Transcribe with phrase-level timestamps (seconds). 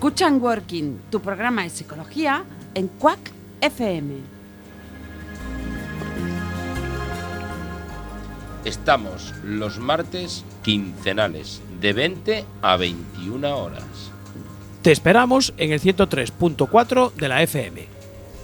[0.00, 3.18] Escuchan Working, tu programa de psicología en Quack
[3.60, 4.14] FM.
[8.64, 14.10] Estamos los martes quincenales de 20 a 21 horas.
[14.80, 17.86] Te esperamos en el 103.4 de la FM.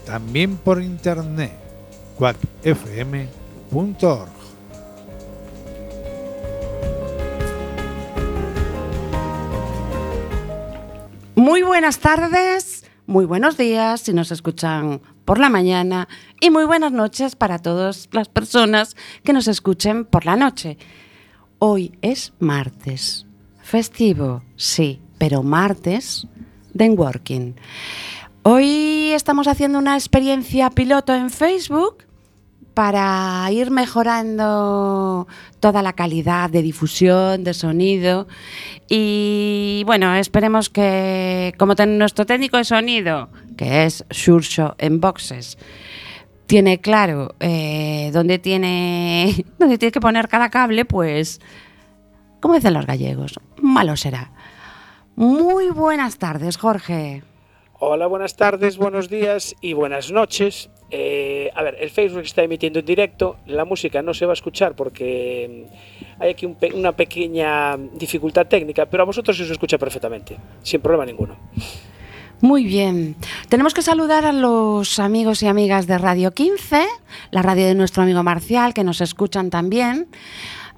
[0.04, 1.54] También por internet,
[2.18, 3.26] quackfm.org.
[11.46, 16.08] Muy buenas tardes, muy buenos días si nos escuchan por la mañana
[16.40, 20.76] y muy buenas noches para todas las personas que nos escuchen por la noche.
[21.60, 23.26] Hoy es martes,
[23.62, 26.26] festivo, sí, pero martes
[26.74, 27.54] de Working.
[28.42, 32.05] Hoy estamos haciendo una experiencia piloto en Facebook
[32.76, 35.26] para ir mejorando
[35.60, 38.28] toda la calidad de difusión, de sonido.
[38.86, 45.56] Y bueno, esperemos que, como nuestro técnico de sonido, que es Xurxo en Boxes,
[46.44, 51.40] tiene claro eh, dónde, tiene, dónde tiene que poner cada cable, pues,
[52.42, 54.32] como dicen los gallegos, malo será.
[55.14, 57.22] Muy buenas tardes, Jorge.
[57.78, 60.68] Hola, buenas tardes, buenos días y buenas noches.
[60.90, 64.34] Eh, a ver, el Facebook está emitiendo en directo, la música no se va a
[64.34, 69.42] escuchar porque mm, hay aquí un pe- una pequeña dificultad técnica, pero a vosotros se
[69.42, 71.36] os escucha perfectamente, sin problema ninguno.
[72.40, 73.16] Muy bien.
[73.48, 76.84] Tenemos que saludar a los amigos y amigas de Radio 15,
[77.30, 80.06] la radio de nuestro amigo Marcial, que nos escuchan también.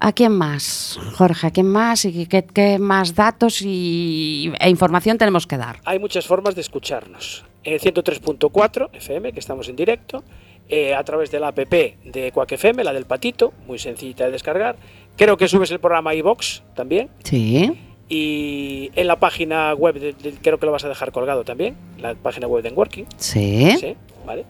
[0.01, 1.47] ¿A quién más, Jorge?
[1.47, 2.05] ¿A quién más?
[2.05, 5.79] ¿Y qué, qué más datos y, e información tenemos que dar?
[5.85, 7.43] Hay muchas formas de escucharnos.
[7.63, 10.23] En el 103.4 FM, que estamos en directo,
[10.69, 14.31] eh, a través de la app de Quack FM, la del patito, muy sencillita de
[14.31, 14.77] descargar.
[15.17, 17.09] Creo que subes el programa iBox también.
[17.23, 17.71] Sí.
[18.07, 21.75] Y en la página web, de- de- creo que lo vas a dejar colgado también,
[21.99, 23.05] la página web de Working.
[23.17, 23.75] Sí.
[23.79, 23.95] Sí,
[24.25, 24.45] vale.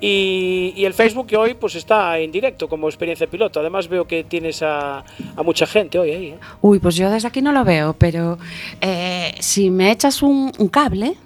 [0.00, 3.60] Y, y el Facebook hoy pues está en directo como experiencia piloto.
[3.60, 4.98] Además veo que tienes a,
[5.36, 6.26] a mucha gente hoy ahí.
[6.26, 6.38] ¿eh?
[6.60, 8.38] Uy, pues yo desde aquí no lo veo, pero
[8.80, 11.16] eh, si me echas un cable,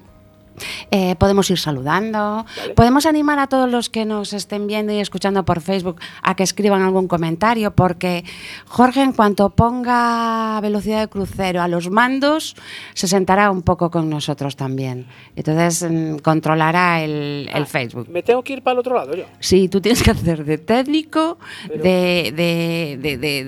[0.90, 2.74] eh, podemos ir saludando, Vale.
[2.74, 6.42] podemos animar a todos los que nos estén viendo y escuchando por Facebook a que
[6.42, 8.24] escriban algún comentario, porque
[8.66, 12.54] Jorge, en cuanto ponga velocidad de crucero a los mandos,
[12.94, 15.06] se sentará un poco con nosotros también.
[15.36, 18.08] Entonces mm, controlará el, el Ah, Facebook.
[18.10, 19.24] Me tengo que ir para el otro lado yo.
[19.40, 23.44] Sí, tú tienes que hacer de técnico, Pero- de, de, de,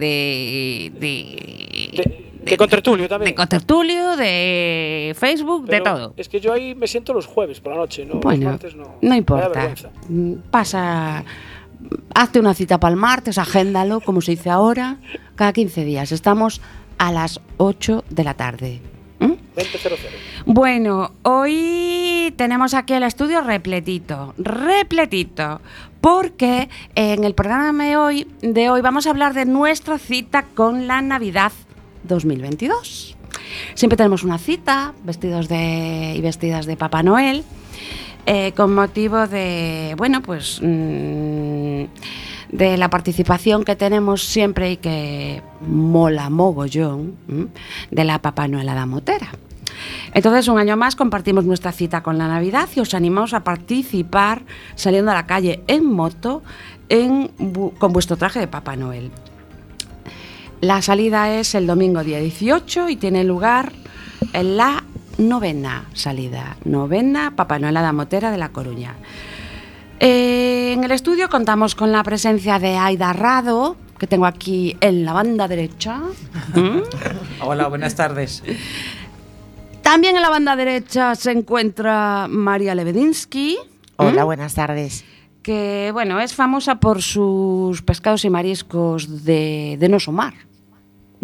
[0.99, 3.35] de, de, de- De, de contertulio de también.
[3.35, 6.15] contertulio, de Facebook, de todo.
[6.17, 8.15] Es que yo ahí me siento los jueves por la noche, ¿no?
[8.15, 8.95] los Bueno, martes no.
[9.01, 9.75] no importa.
[10.51, 11.25] Pasa,
[12.15, 14.99] hazte una cita para el martes, agéndalo, como se dice ahora,
[15.37, 16.13] cada 15 días.
[16.13, 16.61] Estamos
[16.99, 18.81] a las 8 de la tarde.
[19.21, 19.33] ¿Mm?
[19.57, 19.97] 20.00.
[20.47, 25.61] Bueno, hoy tenemos aquí el estudio repletito, repletito,
[26.01, 30.87] porque en el programa de hoy, de hoy vamos a hablar de nuestra cita con
[30.87, 31.53] la Navidad
[32.05, 33.17] 2022.
[33.75, 37.45] Siempre tenemos una cita, vestidos y vestidas de Papá Noel,
[38.27, 41.85] eh, con motivo de, bueno, pues mm,
[42.53, 47.49] de la participación que tenemos siempre y que mola mogollón, ¿m?
[47.91, 49.29] de la Papá Noel a la motera.
[50.15, 54.43] Entonces, un año más compartimos nuestra cita con la Navidad y os animamos a participar
[54.75, 56.43] saliendo a la calle en moto
[57.79, 59.11] con vuestro traje de Papá Noel.
[60.65, 63.71] La salida es el domingo día 18 y tiene lugar
[64.33, 64.83] en la
[65.19, 68.95] novena salida, novena Papá Noel a la Motera de La Coruña.
[70.01, 75.05] Eh, en el estudio contamos con la presencia de Aida Rado, que tengo aquí en
[75.05, 76.01] la banda derecha.
[76.55, 76.81] ¿Mm?
[77.43, 78.43] Hola, buenas tardes.
[79.83, 83.59] También en la banda derecha se encuentra María Lebedinsky.
[83.97, 84.27] Hola, ¿Mm?
[84.27, 85.05] buenas tardes.
[85.43, 90.33] que bueno, es famosa por sus pescados y mariscos de, de Noso Mar.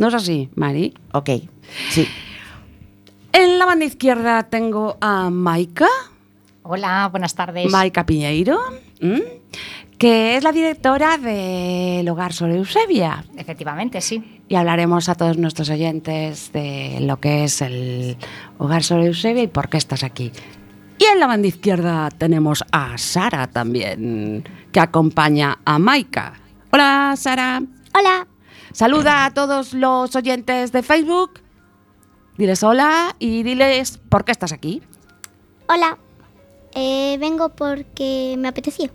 [0.01, 0.95] ¿No es así, Mari?
[1.13, 1.29] Ok,
[1.91, 2.09] sí.
[3.35, 5.89] En la banda izquierda tengo a Maika,
[6.63, 7.71] Hola, buenas tardes.
[7.71, 8.59] Maika Piñeiro,
[9.01, 9.23] ¿m?
[9.99, 13.25] que es la directora del Hogar Sor Eusebia.
[13.37, 14.41] Efectivamente, sí.
[14.49, 18.17] Y hablaremos a todos nuestros oyentes de lo que es el
[18.57, 20.33] Hogar Sor Eusebia y por qué estás aquí.
[20.99, 26.41] Y en la banda izquierda tenemos a Sara también, que acompaña a Maika.
[26.71, 27.61] Hola, Sara.
[27.93, 28.27] Hola,
[28.73, 31.41] Saluda a todos los oyentes de Facebook.
[32.37, 34.83] Diles hola y diles por qué estás aquí.
[35.69, 35.99] hola.
[36.75, 38.91] Eh, vengo porque me apeteció.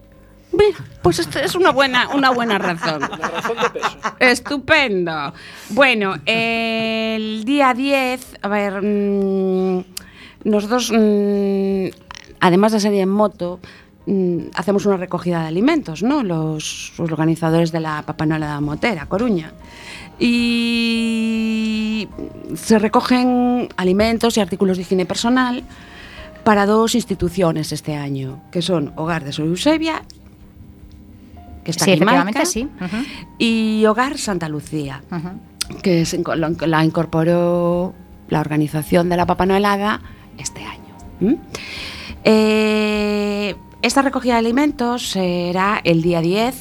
[0.53, 3.01] Mira, pues esto es una buena, una buena razón.
[3.01, 3.97] La razón de peso.
[4.19, 5.33] Estupendo.
[5.71, 9.83] Bueno, el día 10, a ver, mm,
[10.45, 11.87] nosotros, mm,
[12.39, 13.59] además de salir en moto,
[14.53, 16.23] hacemos una recogida de alimentos, ¿no?
[16.23, 19.51] Los organizadores de la Papanola Motera, Coruña.
[20.19, 22.07] Y
[22.55, 25.63] se recogen alimentos y artículos de higiene personal
[26.43, 30.03] para dos instituciones este año, que son Hogar de Sor Eusebia,
[31.63, 32.69] que está Sí, aquí sí.
[33.39, 35.01] Y Hogar Santa Lucía
[35.81, 36.05] que
[36.67, 37.93] la incorporó
[38.29, 40.01] la organización de la Papanoelada
[40.37, 41.37] este año.
[42.23, 43.55] Eh,
[43.85, 46.55] esta recogida de alimentos será el día 10,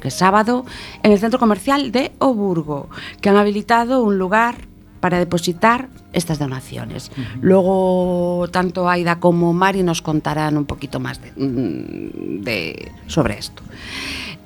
[0.00, 0.64] que es sábado,
[1.02, 2.88] en el centro comercial de Oburgo,
[3.20, 4.66] que han habilitado un lugar
[5.00, 7.10] para depositar estas donaciones.
[7.40, 13.62] Luego, tanto Aida como Mari nos contarán un poquito más de- mm, de- sobre esto.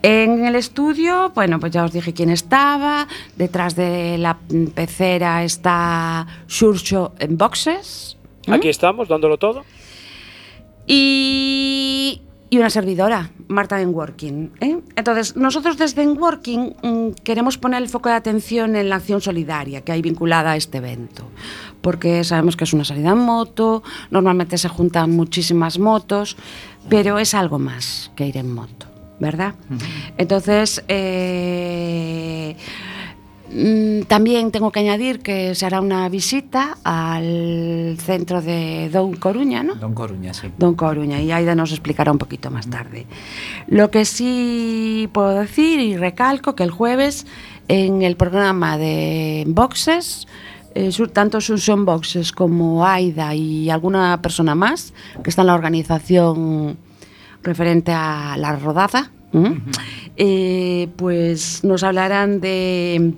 [0.03, 3.07] En el estudio, bueno, pues ya os dije quién estaba.
[3.37, 4.37] Detrás de la
[4.75, 8.17] pecera está Xurxo en boxes.
[8.47, 8.57] ¿m?
[8.57, 9.65] Aquí estamos, dándolo todo.
[10.87, 14.51] Y, y una servidora, Marta en Working.
[14.61, 14.79] ¿eh?
[14.97, 19.21] Entonces, nosotros desde En Working mm, queremos poner el foco de atención en la acción
[19.21, 21.31] solidaria que hay vinculada a este evento.
[21.81, 26.37] Porque sabemos que es una salida en moto, normalmente se juntan muchísimas motos,
[26.89, 28.87] pero es algo más que ir en moto,
[29.19, 29.55] ¿verdad?
[30.19, 32.57] Entonces, eh,
[34.09, 39.75] También tengo que añadir que se hará una visita al centro de Don Coruña, ¿no?
[39.75, 40.49] Don Coruña, sí.
[40.57, 43.07] Don Coruña, y Aida nos explicará un poquito más tarde.
[43.67, 47.27] Lo que sí puedo decir y recalco que el jueves
[47.69, 50.27] en el programa de Boxes,
[50.75, 56.79] eh, tanto Susan Boxes como Aida y alguna persona más que está en la organización
[57.43, 59.11] referente a la rodada,
[60.17, 63.15] eh, pues nos hablarán de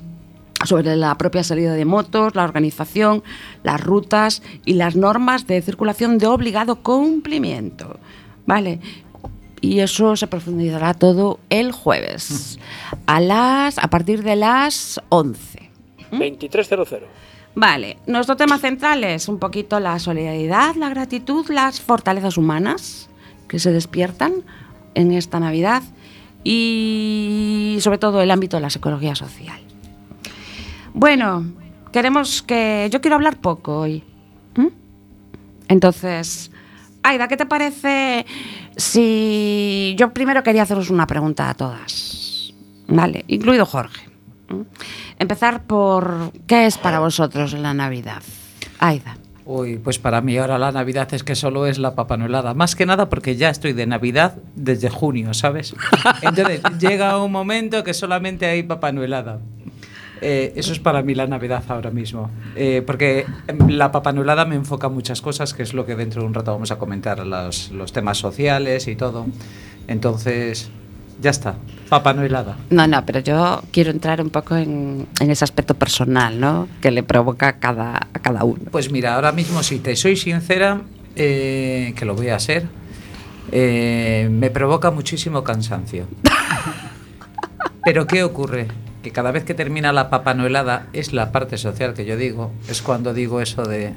[0.64, 3.22] sobre la propia salida de motos, la organización,
[3.62, 7.98] las rutas y las normas de circulación de obligado cumplimiento.
[8.46, 8.80] ¿Vale?
[9.60, 12.58] Y eso se profundizará todo el jueves
[13.06, 15.70] a las a partir de las 11.
[16.10, 16.88] 2300.
[17.54, 23.08] Vale, nuestro tema central es un poquito la solidaridad, la gratitud, las fortalezas humanas
[23.48, 24.34] que se despiertan
[24.94, 25.82] en esta Navidad
[26.42, 29.60] y sobre todo el ámbito de la psicología social.
[30.94, 31.44] Bueno,
[31.92, 32.88] queremos que...
[32.90, 34.04] Yo quiero hablar poco hoy.
[34.56, 34.70] ¿m?
[35.68, 36.52] Entonces,
[37.02, 38.24] Aida, ¿qué te parece
[38.76, 39.96] si...
[39.98, 42.54] Yo primero quería haceros una pregunta a todas,
[42.86, 43.24] ¿vale?
[43.26, 44.08] Incluido Jorge.
[44.48, 44.64] ¿m?
[45.18, 48.22] Empezar por ¿qué es para vosotros la Navidad?
[48.78, 49.16] Aida.
[49.46, 52.54] Uy, pues para mí ahora la Navidad es que solo es la papanuelada.
[52.54, 55.74] Más que nada porque ya estoy de Navidad desde junio, ¿sabes?
[56.22, 59.40] Entonces llega un momento que solamente hay papanuelada.
[60.26, 62.30] Eh, eso es para mí la Navidad ahora mismo.
[62.56, 63.26] Eh, porque
[63.68, 66.70] la papanuelada me enfoca muchas cosas, que es lo que dentro de un rato vamos
[66.70, 69.26] a comentar, los, los temas sociales y todo.
[69.86, 70.70] Entonces,
[71.20, 71.56] ya está,
[71.90, 72.56] papanuelada.
[72.70, 76.68] No, no, pero yo quiero entrar un poco en, en ese aspecto personal, ¿no?
[76.80, 78.62] Que le provoca a cada, a cada uno.
[78.70, 80.80] Pues mira, ahora mismo si te soy sincera,
[81.16, 82.66] eh, que lo voy a ser,
[83.52, 86.06] eh, me provoca muchísimo cansancio.
[87.84, 88.68] Pero ¿qué ocurre?
[89.04, 92.80] Que cada vez que termina la papanoelada es la parte social que yo digo, es
[92.80, 93.92] cuando digo eso de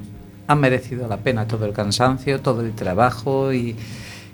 [0.46, 3.74] ha merecido la pena todo el cansancio, todo el trabajo y,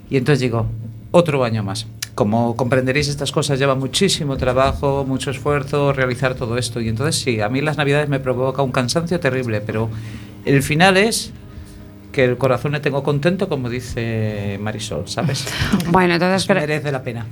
[0.09, 0.65] y entonces digo,
[1.11, 1.87] otro año más.
[2.13, 6.81] Como comprenderéis, estas cosas llevan muchísimo trabajo, mucho esfuerzo, realizar todo esto.
[6.81, 9.89] Y entonces sí, a mí las navidades me provoca un cansancio terrible, pero
[10.43, 11.31] el final es
[12.15, 15.45] que el corazón le tengo contento, como dice Marisol, ¿sabes?
[15.89, 17.25] Bueno, entonces merece la pena.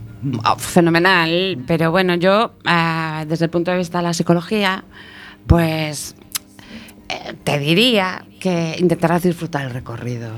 [0.46, 4.84] Oh, fenomenal, pero bueno, yo ah, desde el punto de vista de la psicología,
[5.48, 6.16] pues
[7.10, 10.30] eh, te diría que intentarás disfrutar el recorrido.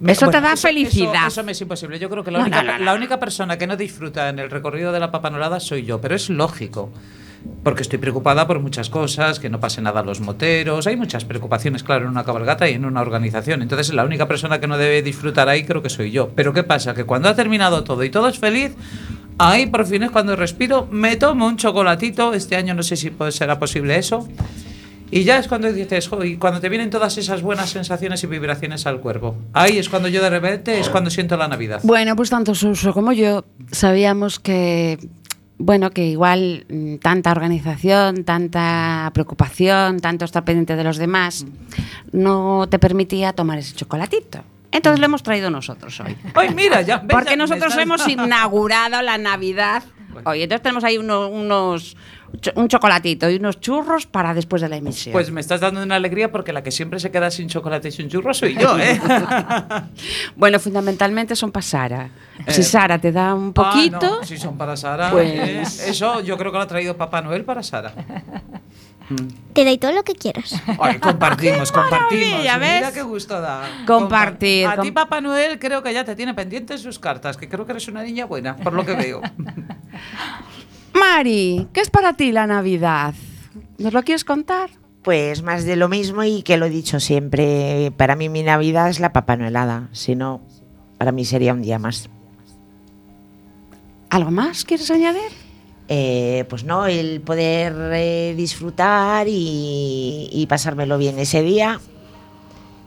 [0.00, 1.14] Me- eso te da felicidad.
[1.28, 1.98] Eso, eso me es imposible.
[1.98, 2.84] Yo creo que la, No, única, no, no, no.
[2.84, 6.14] la única persona que no disfruta en el recorrido de la papanolada soy yo, pero
[6.14, 6.92] es lógico.
[7.62, 10.86] Porque estoy preocupada por muchas cosas, que no pase nada a los moteros.
[10.86, 13.62] Hay muchas preocupaciones, claro, en una cabalgata y en una organización.
[13.62, 16.30] Entonces, la única persona que no debe disfrutar ahí creo que soy yo.
[16.34, 16.94] Pero ¿qué pasa?
[16.94, 18.72] Que cuando ha terminado todo y todo es feliz,
[19.38, 22.34] ahí por fin es cuando respiro, me tomo un chocolatito.
[22.34, 24.28] Este año no sé si será posible eso.
[25.10, 28.26] Y ya es cuando dices, "Jo", y cuando te vienen todas esas buenas sensaciones y
[28.26, 29.36] vibraciones al cuerpo.
[29.52, 31.80] Ahí es cuando yo de repente es cuando siento la Navidad.
[31.84, 34.98] Bueno, pues tanto Suso como yo sabíamos que,
[35.64, 41.46] bueno, que igual mm, tanta organización, tanta preocupación, tanto estar pendiente de los demás,
[42.12, 44.44] no te permitía tomar ese chocolatito.
[44.70, 46.16] Entonces lo hemos traído nosotros hoy.
[46.34, 47.00] Ay, mira, ya.
[47.02, 49.84] Porque nosotros hemos inaugurado la Navidad
[50.24, 51.96] Hoy, entonces tenemos ahí uno- unos,
[52.54, 55.12] un chocolatito y unos churros para después de la emisión.
[55.12, 57.92] Pues me estás dando una alegría porque la que siempre se queda sin chocolate y
[57.92, 59.00] sin churro soy yo, ¿eh?
[60.36, 62.10] bueno, fundamentalmente son para Sara.
[62.48, 65.10] Si Eh, Sara te da un poquito, Ah, no, si son para Sara.
[65.10, 67.92] Pues- eh, eso yo creo que lo ha traído Papá Noel para Sara.
[69.52, 70.54] Te doy todo lo que quieras.
[70.80, 72.26] Ay, compartimos, compartimos.
[72.26, 72.90] maravilla, Mira ¿ves?
[72.94, 73.68] qué gusto da.
[73.86, 77.46] Compartir, Compa- A ti, Papá Noel, creo que ya te tiene pendientes sus cartas, que
[77.46, 79.20] creo que eres una niña buena, por lo que veo.
[80.94, 83.14] Mari, ¿qué es para ti la Navidad?
[83.78, 84.70] ¿Nos lo quieres contar?
[85.02, 88.88] Pues más de lo mismo y que lo he dicho siempre, para mí mi Navidad
[88.88, 90.40] es la papanoelada, si no,
[90.98, 92.08] para mí sería un día más.
[94.08, 95.30] ¿Algo más quieres añadir?
[95.88, 101.80] Eh, pues no, el poder eh, disfrutar y, y pasármelo bien ese día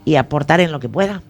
[0.04, 1.22] y aportar en lo que pueda.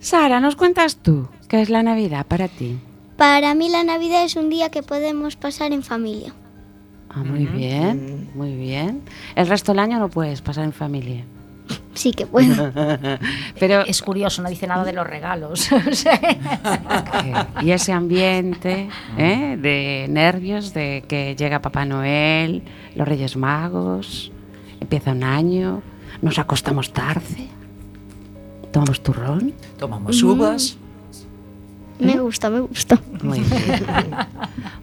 [0.00, 2.78] Sara, ¿nos cuentas tú qué es la Navidad para ti?
[3.16, 6.32] Para mí la Navidad es un día que podemos pasar en familia.
[7.08, 9.02] Ah, muy bien, muy bien.
[9.34, 11.24] El resto del año no puedes pasar en familia.
[11.94, 12.72] Sí que puedo.
[13.58, 15.60] Pero Es curioso, no dice nada de los regalos.
[15.92, 16.20] Sea,
[17.62, 19.56] y ese ambiente ¿eh?
[19.58, 22.62] de nervios de que llega Papá Noel,
[22.94, 24.30] los Reyes Magos,
[24.78, 25.82] empieza un año,
[26.20, 27.48] nos acostamos tarde,
[28.72, 29.54] tomamos turrón.
[29.78, 30.76] Tomamos uvas.
[31.98, 32.98] Me gusta, me gusta.
[33.22, 33.86] Muy bien.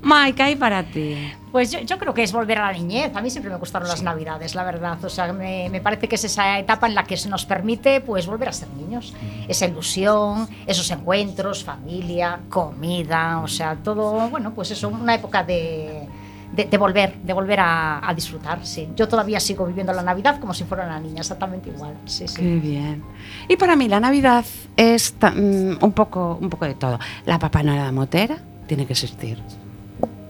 [0.01, 1.15] Mike, ¿qué hay para ti?
[1.51, 3.15] Pues yo, yo creo que es volver a la niñez.
[3.15, 5.03] A mí siempre me gustaron las navidades, la verdad.
[5.05, 8.01] O sea, me, me parece que es esa etapa en la que se nos permite
[8.01, 9.13] pues volver a ser niños.
[9.47, 16.07] Esa ilusión, esos encuentros, familia, comida, o sea, todo, bueno, pues eso, una época de,
[16.53, 18.87] de, de volver, de volver a, a disfrutar, sí.
[18.95, 22.35] Yo todavía sigo viviendo la Navidad como si fuera una niña, exactamente igual, sí, sí.
[22.35, 23.03] Qué bien.
[23.47, 24.45] Y para mí la Navidad
[24.77, 26.99] es mm, un, poco, un poco de todo.
[27.25, 29.39] La papanolada motera tiene que existir.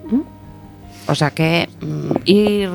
[0.09, 0.21] ¿Mm?
[1.07, 2.69] O sea que mm, ir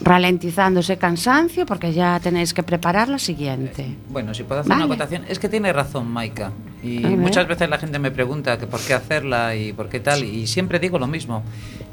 [0.00, 3.96] ralentizando ese cansancio porque ya tenéis que preparar la siguiente.
[4.08, 4.84] Bueno, si puedo hacer Vale.
[4.84, 6.52] una acotación, es que tiene razón Maika.
[6.82, 10.22] Y muchas veces la gente me pregunta que por qué hacerla y por qué tal,
[10.22, 11.42] y siempre digo lo mismo.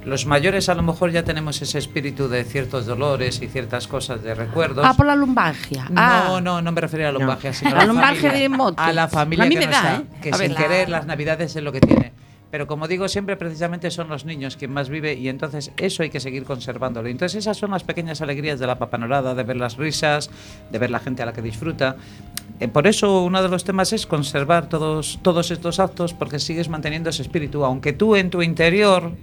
[0.05, 4.21] Los mayores a lo mejor ya tenemos ese espíritu de ciertos dolores y ciertas cosas
[4.21, 4.85] de recuerdos.
[4.87, 5.87] Ah, por la lumbalgia.
[5.95, 6.25] Ah.
[6.27, 8.49] No, no, no me refería a la lumbalgia, sino a La lumbalgia familia.
[8.49, 8.81] de moto.
[8.81, 10.19] A la familia A mí que me no da, está, ¿eh?
[10.21, 12.11] que A ver, sin la- querer las navidades es lo que tiene.
[12.51, 16.11] Pero como digo siempre, precisamente son los niños quien más vive y entonces eso hay
[16.11, 17.07] que seguir conservándolo.
[17.09, 20.29] Entonces esas son las pequeñas alegrías de la papanorada, de ver las risas,
[20.71, 21.95] de ver la gente a la que disfruta.
[22.59, 26.69] Eh, por eso uno de los temas es conservar todos, todos estos actos porque sigues
[26.69, 29.13] manteniendo ese espíritu, aunque tú en tu interior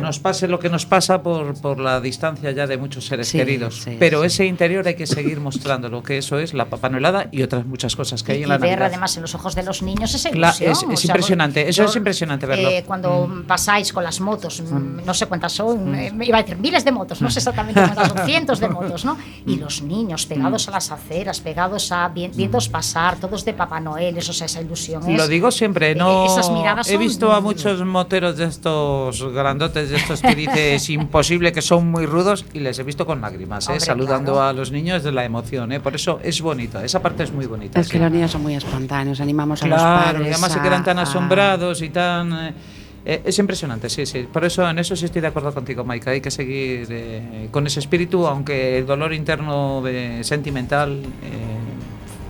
[0.00, 3.38] nos pase lo que nos pasa por, por la distancia ya de muchos seres Sí,
[3.38, 3.82] queridos.
[3.82, 4.26] sí, Pero sí.
[4.26, 8.22] ese interior hay que seguir mostrándolo, que eso es la papanuelada y otras muchas cosas
[8.22, 8.86] que hay y, en la ver Navidad.
[8.88, 10.70] además en los ojos de los niños esa ilusión.
[10.72, 12.68] es- es impresionante, eso es impresionante verlo.
[12.68, 16.42] eh, cuando pasáis con las motos, mm, no sé cuántas son, eh, me iba a
[16.42, 19.16] decir miles de motos, no sé exactamente cuántas son, cientos de motos, ¿no?
[19.46, 23.80] Y los niños pegados a las aceras, pegados a vi- viéndoos pasar, todos de Papá
[23.80, 25.08] Noel, eso, o sea, esa ilusión.
[25.10, 26.26] es- Lo digo siempre, eh, no.
[26.26, 29.20] esas miradas he visto a muchos moteros de estos
[29.72, 33.20] grandotes, de estos que dices imposible, que son muy rudos, y les he visto con
[33.20, 33.72] lágrimas, ¿eh?
[33.72, 34.48] Hombre, saludando claro.
[34.48, 35.72] a los niños de la emoción.
[35.72, 35.80] ¿eh?
[35.80, 37.80] Por eso es bonito, esa parte es muy bonita.
[37.80, 40.26] Es que los niños son muy espontáneos, animamos a los Claro, padres.
[40.28, 42.32] y además se quedan tan a- asombrados y tan...
[42.32, 42.54] eh,
[43.06, 44.26] eh, es impresionante, sí, sí.
[44.32, 46.10] Por eso en eso sí estoy de acuerdo contigo, Maika.
[46.12, 51.02] Hay que seguir eh, con ese espíritu, aunque el dolor interno eh, sentimental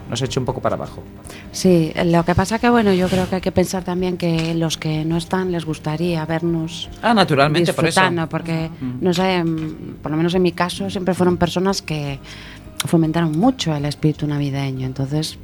[0.09, 1.03] nos eche un poco para abajo.
[1.53, 4.77] Sí, lo que pasa que bueno, yo creo que hay que pensar también que los
[4.79, 8.01] que no están les gustaría vernos Ah, naturalmente, por eso.
[8.29, 8.99] porque Mm.
[9.01, 12.19] no sé, mm, por lo menos en mi caso siempre fueron personas que
[12.87, 15.39] fomentaron mucho el espíritu navideño, entonces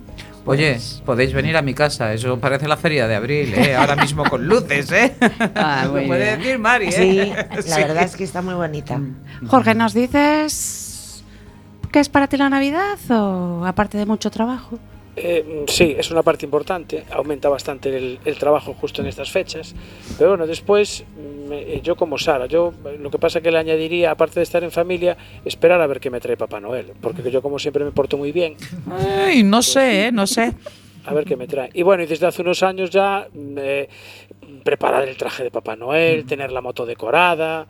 [0.46, 3.74] Oye, pues- podéis venir a mi casa, eso parece la feria de abril, ¿eh?
[3.76, 5.14] ahora mismo con luces, ¿eh?
[5.54, 6.38] Ah, Lo muy puede bien.
[6.40, 7.34] decir Mari, Sí, ¿eh?
[7.56, 7.80] la Sí.
[7.82, 8.98] verdad es que está muy bonita.
[9.46, 10.86] Jorge, ¿nos dices
[11.92, 14.78] qué es para ti la Navidad o aparte de mucho trabajo?
[15.16, 19.74] Eh, sí, es una parte importante, aumenta bastante el, el trabajo justo en estas fechas,
[20.16, 21.04] pero bueno, después
[21.50, 24.70] eh, yo como Sara, yo lo que pasa que le añadiría, aparte de estar en
[24.70, 28.16] familia, esperar a ver qué me trae Papá Noel, porque yo como siempre me porto
[28.16, 28.54] muy bien,
[29.26, 30.12] Ay, no sé, ¿eh?
[30.12, 30.52] no sé.
[31.04, 31.70] a ver qué me trae.
[31.74, 33.88] Y bueno, y desde hace unos años ya mm, eh,
[34.60, 37.66] preparar el traje de Papá Noel, tener la moto decorada,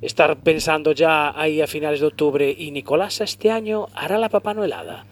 [0.00, 4.54] estar pensando ya ahí a finales de octubre, y Nicolás este año hará la Papá
[4.54, 5.04] Noelada.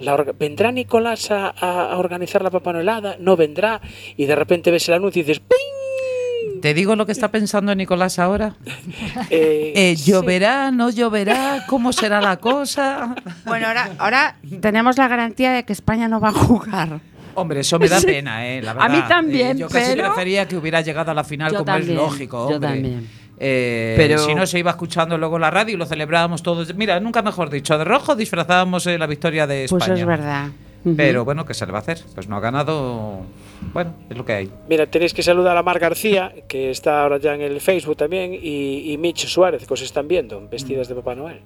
[0.00, 3.16] La orga- ¿Vendrá Nicolás a, organizar la Papá Noelada?
[3.18, 3.80] ¿No vendrá?
[4.16, 6.60] Y de repente ves el anuncio y dices, ¡ping!
[6.62, 8.56] ¿Te digo lo que está pensando Nicolás ahora?
[9.30, 10.10] Eh, Eh, sí.
[10.12, 11.64] ¿Lloverá, no lloverá?
[11.68, 13.14] ¿Cómo será la cosa?
[13.44, 17.00] Bueno, ahora, ahora tenemos la garantía de que España no va a jugar.
[17.40, 18.60] Hombre, eso me da pena, ¿eh?
[18.62, 18.90] La A verdad.
[18.90, 21.66] mí también, Eh, yo casi pero- prefería que hubiera llegado a la final Yo como
[21.66, 22.70] también, es lógico, yo hombre.
[22.70, 23.08] también.
[23.40, 26.74] Eh, Pero- si no se iba escuchando luego la radio y lo celebrábamos todos.
[26.74, 29.86] Mira, nunca mejor dicho, de rojo disfrazábamos eh, la victoria de España.
[29.86, 30.48] Pues es verdad.
[30.96, 31.98] Pero bueno, ¿qué se le va a hacer?
[32.14, 33.20] Pues no ha ganado.
[33.74, 34.50] Bueno, es lo que hay.
[34.68, 38.32] Mira, tenéis que saludar a Mar García, que está ahora ya en el Facebook también,
[38.32, 41.40] y, y Mitch Suárez, que os están viendo, vestidas de Papá Noel.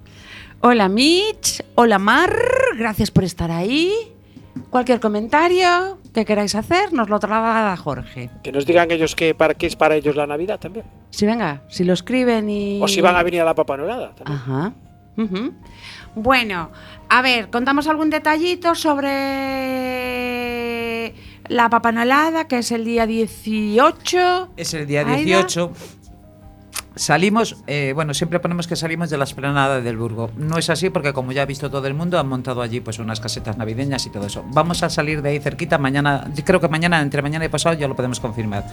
[0.61, 2.33] Hola Mitch, hola Mar,
[2.77, 3.91] gracias por estar ahí.
[4.69, 8.29] Cualquier comentario que queráis hacer, nos lo traslada Jorge.
[8.43, 10.85] Que nos digan ellos que para qué es para ellos la Navidad también.
[11.09, 12.79] Si venga, si lo escriben y...
[12.81, 14.37] O si van a venir a la Papá Noelada también.
[14.37, 14.73] Ajá.
[16.15, 16.71] Bueno,
[17.09, 19.13] a ver, contamos algún detallito sobre
[21.47, 24.53] la papanolada, que es el día 18.
[24.57, 25.47] Es el día Aida.
[26.95, 27.13] 18.
[27.13, 30.29] Salimos, eh, bueno, siempre ponemos que salimos de la esplanada del Burgo.
[30.37, 32.99] No es así porque como ya ha visto todo el mundo, han montado allí pues
[32.99, 34.43] unas casetas navideñas y todo eso.
[34.49, 37.87] Vamos a salir de ahí cerquita mañana, creo que mañana, entre mañana y pasado ya
[37.87, 38.65] lo podemos confirmar.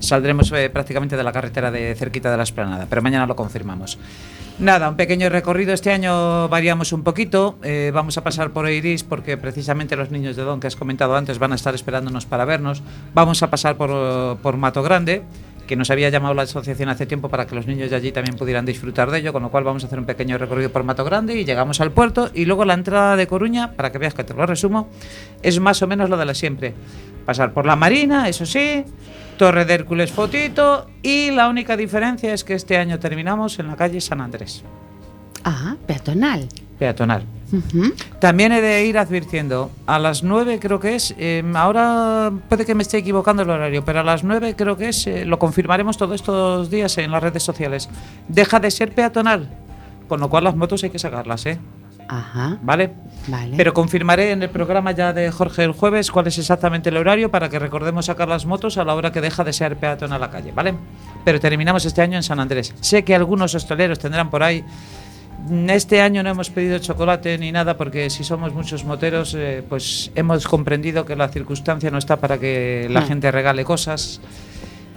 [0.00, 3.98] Saldremos eh, prácticamente de la carretera de cerquita de la esplanada, pero mañana lo confirmamos.
[4.58, 5.72] Nada, un pequeño recorrido.
[5.72, 7.58] Este año variamos un poquito.
[7.62, 11.16] eh, vamos a pasar por Iris porque precisamente los niños de Don que has comentado
[11.16, 12.82] antes van a estar esperándonos para vernos.
[13.14, 15.22] Vamos a pasar por, por Mato Grande,
[15.72, 18.36] que nos había llamado la asociación hace tiempo para que los niños de allí también
[18.36, 21.02] pudieran disfrutar de ello, con lo cual vamos a hacer un pequeño recorrido por Mato
[21.02, 22.30] Grande y llegamos al puerto.
[22.34, 24.90] Y luego la entrada de Coruña, para que veas que te lo resumo,
[25.42, 26.74] es más o menos lo de la siempre.
[27.24, 28.84] Pasar por la Marina, eso sí,
[29.38, 33.76] Torre de Hércules Fotito y la única diferencia es que este año terminamos en la
[33.76, 34.64] calle San Andrés,
[35.44, 36.48] Ah, peatonal.
[36.78, 37.24] peatonal.
[38.18, 42.74] También he de ir advirtiendo, a las 9 creo que es, eh, ahora puede que
[42.74, 45.98] me esté equivocando el horario, pero a las 9 creo que es, eh, lo confirmaremos
[45.98, 47.90] todos estos días en las redes sociales,
[48.28, 49.50] deja de ser peatonal,
[50.08, 51.58] con lo cual las motos hay que sacarlas, ¿eh?
[52.08, 52.92] Ajá, ¿Vale?
[53.28, 53.56] vale.
[53.56, 57.30] Pero confirmaré en el programa ya de Jorge el jueves cuál es exactamente el horario
[57.30, 60.18] para que recordemos sacar las motos a la hora que deja de ser peatón a
[60.18, 60.74] la calle, ¿vale?
[61.24, 62.74] Pero terminamos este año en San Andrés.
[62.80, 64.64] Sé que algunos hosteleros tendrán por ahí.
[65.48, 69.62] Mm, Este año no hemos pedido chocolate ni nada porque si somos muchos moteros, eh,
[69.68, 73.06] pues hemos comprendido que la circunstancia no está para que la Hmm.
[73.06, 74.20] gente regale cosas.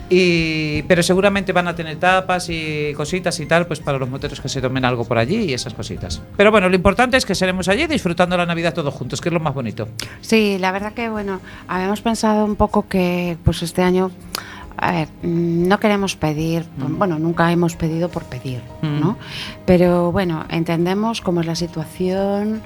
[0.07, 4.39] Y, pero seguramente van a tener tapas y cositas y tal, pues para los moteros
[4.39, 6.21] que se tomen algo por allí y esas cositas.
[6.37, 9.33] Pero bueno, lo importante es que seremos allí disfrutando la Navidad todos juntos, que es
[9.33, 9.87] lo más bonito.
[10.21, 14.11] Sí, la verdad que bueno, habíamos pensado un poco que pues este año,
[14.87, 18.99] a ver, mm, no queremos pedir, bueno, nunca hemos pedido por pedir, Mm.
[18.99, 19.17] ¿no?
[19.65, 22.61] Pero bueno, entendemos cómo es la situación,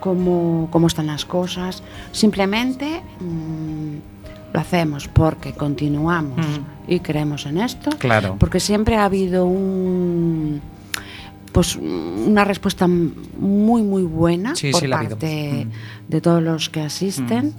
[0.00, 1.82] cómo, cómo están las cosas.
[2.12, 6.90] Simplemente mm, lo hacemos porque continuamos Mm.
[6.92, 7.90] y creemos en esto.
[7.98, 8.36] Claro.
[8.38, 10.60] Porque siempre ha habido un
[11.52, 15.68] pues una respuesta muy muy buena Sí, por sí parte
[16.08, 17.54] de todos los que asisten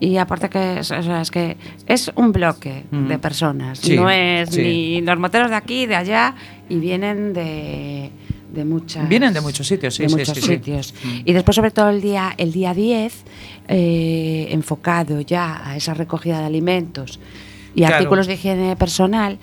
[0.00, 1.56] y aparte que es, o sea, es que
[1.86, 3.08] es un bloque Mm.
[3.08, 4.62] de personas Sí, no es sí.
[4.62, 6.34] ni los moteros de aquí de allá
[6.68, 8.10] y vienen de
[8.52, 11.70] de muchas Vienen de muchos sitios, sí, de sí, muchos sí, sitios y después sobre
[11.70, 13.24] todo el día el día 10
[13.68, 17.20] eh, enfocado ya a esa recogida de alimentos
[17.78, 17.94] y Claro.
[17.96, 19.38] artículos de higiene personal,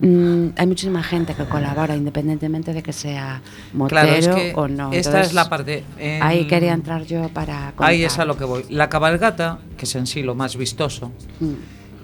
[0.00, 4.68] mm, hay muchísima gente que colabora independientemente de que sea motero Claro, es que o
[4.68, 4.92] no.
[4.92, 5.82] esta Entonces, es la parte.
[5.98, 7.94] en- Ahí quería entrar yo para Ahí contar.
[7.94, 8.64] es a lo que voy.
[8.68, 11.54] La cabalgata, que es en sí lo más vistoso, Mm.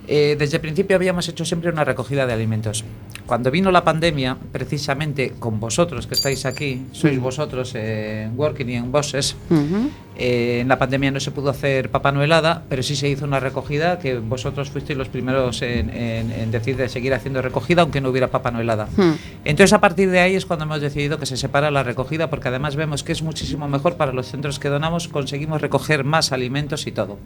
[0.08, 2.84] Eh, desde el principio habíamos hecho siempre una recogida de alimentos.
[3.26, 8.68] Cuando vino la pandemia, precisamente con vosotros que estáis aquí, sois vosotros eh, en Working
[8.68, 9.90] y en Bosses, Ujú.
[10.16, 13.40] eh, en la pandemia no se pudo hacer Papá Noelada, pero sí se hizo una
[13.40, 18.00] recogida que vosotros fuisteis los primeros en, en- en decir de seguir haciendo recogida aunque
[18.00, 18.88] no hubiera Papá Noelada.
[18.96, 19.14] Hmm.
[19.44, 22.46] Entonces a partir de ahí es cuando hemos decidido que se separa la recogida porque
[22.48, 26.86] además vemos que es muchísimo mejor para los centros que donamos, conseguimos recoger más alimentos
[26.86, 27.18] y todo.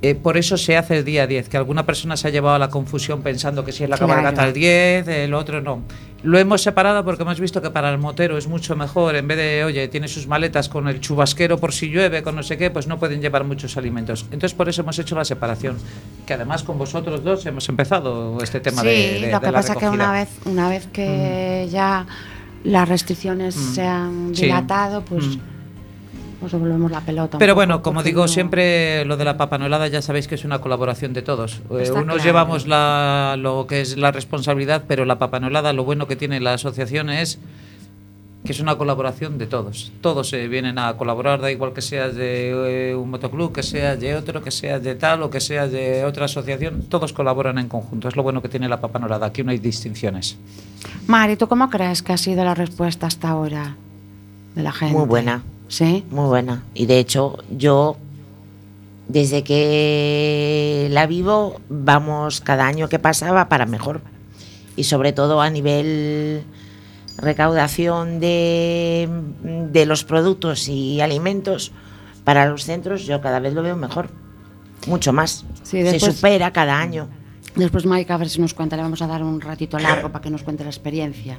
[0.00, 2.58] Eh, por eso se hace el día 10, que alguna persona se ha llevado a
[2.60, 4.12] la confusión pensando que si es la Claro.
[4.12, 5.82] cabalgata el 10, el otro no.
[6.22, 9.36] Lo hemos separado porque hemos visto que para el motero es mucho mejor, en vez
[9.38, 12.70] de, oye, tiene sus maletas con el chubasquero por si llueve, con no sé qué,
[12.70, 14.22] pues no pueden llevar muchos alimentos.
[14.30, 15.76] Entonces por eso hemos hecho la separación,
[16.26, 19.46] que además con vosotros dos hemos empezado este tema sí, de, de- lo de que
[19.46, 20.12] la pasa que una recogida.
[20.12, 22.06] vez, una vez que ya
[22.62, 23.74] las restricciones Mm.
[23.74, 24.42] se han Sí.
[24.42, 25.40] dilatado, pues, Mm.
[26.40, 27.38] Pues devolvemos la pelota.
[27.38, 30.36] Pero poco, bueno, como porque digo no- siempre, lo de la papanolada ya sabéis que
[30.36, 31.60] es una colaboración de todos.
[31.70, 32.16] Eh, unos claro.
[32.18, 36.54] llevamos la, lo que es la responsabilidad, pero la papanolada lo bueno que tiene la
[36.54, 37.38] asociación es
[38.44, 39.90] que es una colaboración de todos.
[40.00, 43.98] Todos se vienen a colaborar, da igual que seas de eh, un motoclub, que seas
[43.98, 47.68] de otro, que seas de tal o que seas de otra asociación, todos colaboran en
[47.68, 48.06] conjunto.
[48.08, 50.38] Es lo bueno que tiene la papanolada, aquí no hay distinciones.
[51.08, 53.74] Mari, ¿tú cómo crees que ha sido la respuesta hasta ahora
[54.54, 54.96] de la gente?
[54.96, 55.42] Muy buena.
[55.68, 56.04] ¿Sí?
[56.10, 56.64] Muy buena.
[56.74, 57.96] Y de hecho, yo
[59.08, 64.02] Desde que la vivo, vamos cada año que pasaba para mejor.
[64.76, 66.44] Y sobre todo a nivel
[67.16, 69.08] recaudación de,
[69.42, 71.72] de los productos y alimentos
[72.24, 74.10] para los centros, yo cada vez lo veo mejor.
[74.86, 75.44] Mucho más.
[75.62, 77.08] Sí, Se supera cada año.
[77.56, 80.22] Después Maika, a ver si nos cuenta, le vamos a dar un ratito largo para
[80.22, 81.38] que nos cuente la experiencia.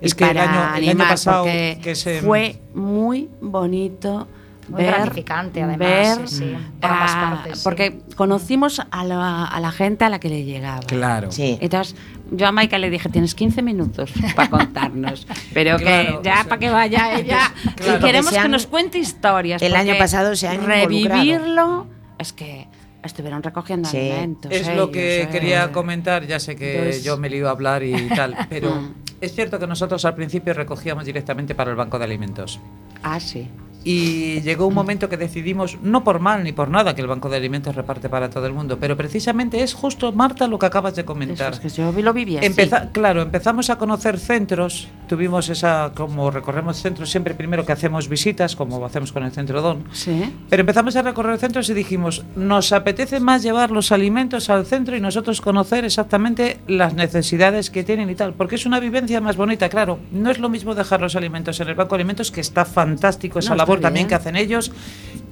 [0.00, 3.28] Es Y que el para año- el año animar, pasado porque que se- fue muy
[3.40, 4.26] bonito
[4.68, 7.64] Muy ver, gratificante, además, ver, sí, sí, por ambas partes, sí.
[7.64, 10.80] porque conocimos a la, a la gente a la que le llegaba.
[10.80, 11.30] Claro.
[11.30, 11.58] Sí.
[11.60, 11.94] Entonces,
[12.32, 16.36] yo a Maika le dije, tienes 15 minutos para contarnos, pero Claro, que ya o
[16.36, 17.52] sea, para que vaya ella.
[17.76, 19.60] Claro, y queremos que que nos cuente historias.
[19.62, 21.86] el año pasado se han Revivirlo,
[22.18, 22.66] es que
[23.02, 23.98] Estuvieron recogiendo sí.
[23.98, 24.52] alimentos.
[24.52, 25.72] Es lo que ellos, quería eh.
[25.72, 27.04] comentar, ya sé que Entonces...
[27.04, 28.94] yo me lío a hablar y tal, pero mm.
[29.20, 32.60] es cierto que nosotros al principio recogíamos directamente para el banco de alimentos.
[33.02, 33.48] Ah, sí.
[33.82, 37.28] Y llegó un momento que decidimos, no por mal ni por nada, que el Banco
[37.30, 40.94] de Alimentos reparte para todo el mundo, pero precisamente es justo, Marta, lo que acabas
[40.94, 41.52] de Eso comentar.
[41.54, 42.46] es que yo lo viví así.
[42.46, 48.08] Empeza- Claro, empezamos a conocer centros, tuvimos esa, como recorremos centros siempre, primero que hacemos
[48.08, 50.34] visitas, como hacemos con el Centro Don, Sí.
[50.50, 54.96] pero empezamos a recorrer centros y dijimos, nos apetece más llevar los alimentos al centro
[54.96, 59.36] y nosotros conocer exactamente las necesidades que tienen y tal, porque es una vivencia más
[59.36, 59.98] bonita, claro.
[60.12, 63.38] No es lo mismo dejar los alimentos en el banco de alimentos, que está fantástico
[63.38, 64.72] esa No, está labor también que hacen ellos,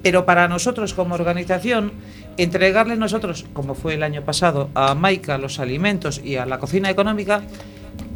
[0.02, 1.92] pero para nosotros como organización,
[2.36, 6.88] entregarle nosotros, como fue el año pasado, a Maika los alimentos y a la cocina
[6.90, 7.42] económica,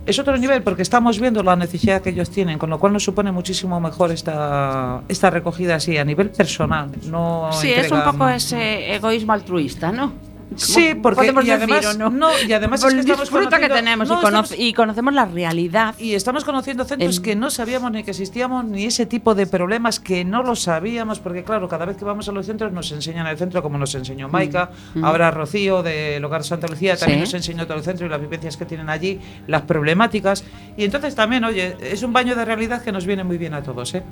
[0.06, 3.04] es otro nivel porque estamos viendo la necesidad que ellos tienen, con lo cual nos
[3.04, 6.90] supone muchísimo mejor esta, esta recogida así a nivel personal.
[7.08, 10.12] No Sí, es un poco ese egoísmo altruista, ¿no?
[10.56, 12.10] Sí, porque y además, ¿o no?
[12.10, 15.24] no, y además es que estamos que tenemos no, y, cono- estamos- y conocemos la
[15.26, 15.94] realidad.
[15.98, 19.46] y estamos conociendo centros En- que no sabíamos ni que existíamos, ni ese tipo de
[19.46, 22.90] problemas que no lo sabíamos, porque claro, cada vez que vamos a los centros nos
[22.92, 24.70] enseñan el centro como nos enseñó Maika,
[25.02, 27.22] ahora Rocío del Hogar Santa Lucía también Mm.
[27.22, 27.26] Sí.
[27.26, 30.44] nos enseñó todo el centro y las vivencias que tienen allí, las problemáticas,
[30.76, 33.62] y entonces también, oye, es un baño de realidad que nos viene muy bien a
[33.62, 34.02] todos, ¿eh?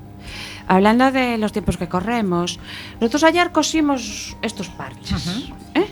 [0.69, 2.59] Hablando de los tiempos que corremos,
[3.01, 5.27] nosotros ayer cosimos estos parches.
[5.75, 5.87] ¿eh?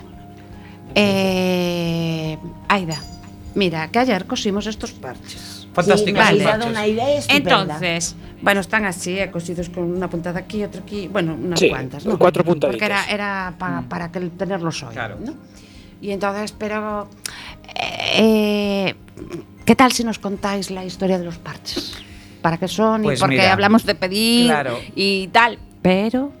[1.01, 2.97] Eh, Aida,
[3.55, 5.67] mira, que ayer cosimos estos parches.
[5.73, 7.61] Fantásticos me habéis esos dado una idea estupenda.
[7.63, 11.69] Entonces, bueno, están así, eh, cosidos con una puntada aquí, otra aquí, bueno, unas Sí,
[11.69, 12.17] cuantas, ¿no?
[12.19, 12.85] cuatro Porque puntaditas.
[12.85, 15.17] era, era pa- para que tenerlos hoy, Claro.
[15.23, 15.33] ¿no?
[16.01, 17.07] Y entonces, pero,
[18.15, 18.95] eh,
[19.65, 21.93] ¿qué tal si nos contáis la historia de los parches?
[22.41, 23.03] ¿Para qué son?
[23.03, 24.79] Pues y porque mira, hablamos de pedir claro.
[24.95, 26.31] y tal, pero...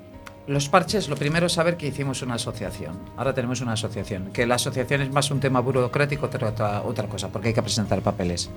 [0.49, 2.97] Los parches, lo primero es saber que hicimos una asociación.
[3.15, 4.31] Ahora tenemos una asociación.
[4.33, 8.01] Que la asociación es más un tema burocrático otra, otra cosa, porque hay que presentar
[8.01, 8.49] papeles.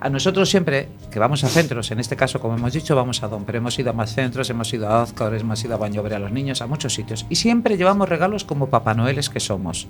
[0.00, 3.28] A nosotros siempre, que vamos a centros, en este caso, como hemos dicho, vamos a
[3.28, 6.14] Don, pero hemos ido a más centros, hemos ido a Azcar, hemos ido a Bañobre
[6.14, 7.26] a los niños, a muchos sitios.
[7.28, 9.88] Y siempre llevamos regalos como Papá Noeles que somos.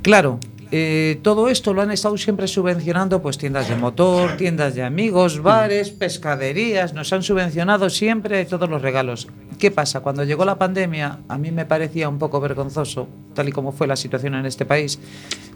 [0.00, 4.82] Claro, eh, todo esto lo han estado siempre subvencionando pues tiendas de motor, tiendas de
[4.82, 9.28] amigos, bares, pescaderías, nos han subvencionado siempre todos los regalos.
[9.58, 10.00] ¿Qué pasa?
[10.00, 13.86] Cuando llegó la pandemia, a mí me parecía un poco vergonzoso, tal y como fue
[13.86, 15.00] la situación en este país,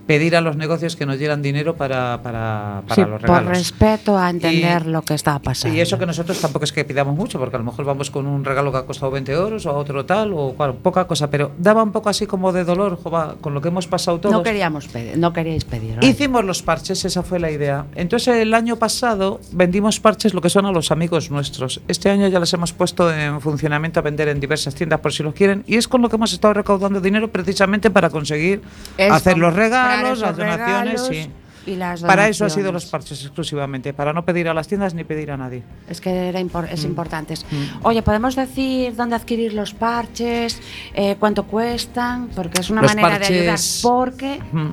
[0.07, 3.48] pedir a los negocios que nos dieran dinero para, para, para Sí, los por regalos.
[3.59, 5.77] respeto a entender Y- lo que estaba pasando.
[5.77, 8.27] Y eso que nosotros tampoco es que pidamos mucho, porque a lo mejor vamos con
[8.27, 11.53] un regalo que ha costado 20 euros o otro tal, o cual, poca cosa, pero
[11.57, 14.35] daba un poco así como de dolor, jova, con lo que hemos pasado todos.
[14.35, 15.97] no queríamos pedir, no queríais pedir.
[15.97, 16.07] ¿vale?
[16.07, 17.87] Hicimos los parches, esa fue la idea.
[17.95, 21.81] Entonces el año pasado vendimos parches lo que son a los amigos nuestros.
[21.88, 25.23] Este año ya los hemos puesto en funcionamiento a vender en diversas tiendas por si
[25.23, 28.62] los quieren y es con lo que hemos estado recaudando dinero precisamente para conseguir
[28.99, 33.22] hacer los regalos, las donaciones regalos y y las para eso ha sido los parches
[33.25, 35.62] exclusivamente, para no pedir a las tiendas ni pedir a nadie.
[35.88, 36.75] Es que era impor- Mm.
[36.75, 37.35] es importante.
[37.83, 40.61] Oye, ¿podemos decir dónde adquirir los parches?
[40.94, 42.29] Eh, ¿Cuánto cuestan?
[42.35, 43.59] Porque es una Los manera de ayudar.
[43.83, 44.70] Porque, Mm.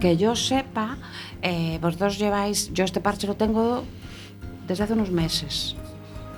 [0.00, 0.96] que yo sepa,
[1.42, 2.72] eh, vosotros lleváis...
[2.72, 3.84] Yo este parche lo tengo
[4.66, 5.76] desde hace unos meses.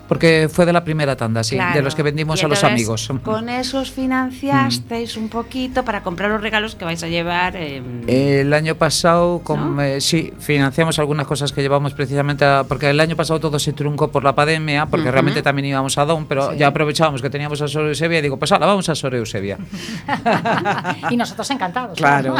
[0.08, 3.08] Porque fue de la primera tanda, sí, de los que vendimos Y a los amigos.
[3.22, 7.56] Con esos financiasteis un poquito para comprar los regalos que vais a llevar.
[7.56, 9.82] El año pasado, con- ¿No?
[9.82, 13.72] eh, sí, financiamos algunas cosas que llevamos precisamente a- porque el año pasado todo se
[13.72, 16.58] truncó por la pandemia, porque realmente también íbamos a Don, pero Sí.
[16.58, 19.56] ya aprovechábamos que teníamos a Sor Eusebia y digo, pues ahora vamos a Sor Eusebia.
[21.10, 21.96] y nosotros encantados.
[21.96, 22.36] claro.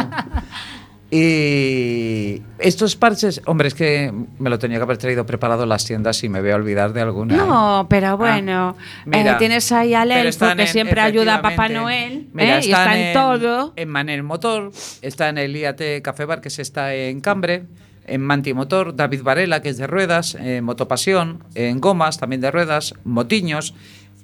[1.17, 5.85] Y estos parches, hombre, es que me lo tenía que haber traído preparado en las
[5.85, 7.35] tiendas y me voy a olvidar de alguna.
[7.37, 11.01] No, pero bueno, Ah, mira, eh, tienes ahí al pero elfo están que en- siempre
[11.01, 12.61] ayuda a Papá Noel mira, ¿eh?
[12.65, 13.73] y está en, todo.
[13.75, 17.63] En Manel Motor, está en el IAT Café Bar, que se está en Cambre,
[18.07, 22.51] en Manti Motor, David Varela, que es de ruedas, en Motopasión, en Gomas, también de
[22.51, 23.73] ruedas, Motiños.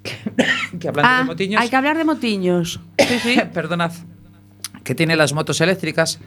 [0.79, 2.79] que Ah, de motiños, hay que hablar de motiños.
[2.99, 3.41] Sí, sí.
[3.53, 3.91] perdonad,
[4.83, 6.19] que tiene las motos eléctricas,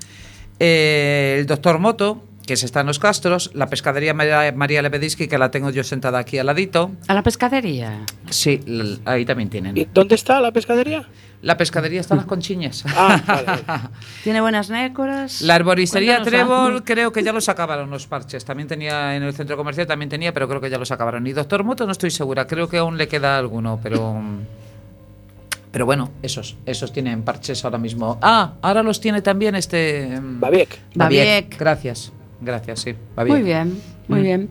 [0.61, 5.29] eh, el doctor Moto, que se está en los Castros, la pescadería María, María Lebedisky,
[5.29, 6.91] que la tengo yo sentada aquí al ladito.
[7.09, 8.05] A la pescadería.
[8.29, 8.61] Sí,
[9.07, 9.89] ahí también ¿Y tienen.
[9.95, 11.09] dónde está la pescadería?
[11.41, 12.85] La pescadería está en las conchiñas.
[12.87, 13.83] Ah, vale, vale.
[14.23, 15.41] Tiene buenas nécoras.
[15.43, 16.85] La arboristería Trébol algo.
[16.85, 18.45] creo que ya los acabaron los parches.
[18.45, 21.27] También tenía en el centro comercial, también tenía, pero creo que ya los acabaron.
[21.27, 24.23] Y Doctor Moto no estoy segura, creo que aún le queda alguno, pero...
[25.75, 28.17] Pero bueno, esos, esos tienen parches ahora mismo.
[28.23, 30.21] Ah, ahora los tiene también este...
[30.21, 30.79] mm, Babiek.
[30.95, 31.59] Babiek.
[31.59, 32.95] Gracias, gracias, sí.
[33.27, 34.23] Muy bien, muy Mm.
[34.23, 34.51] bien.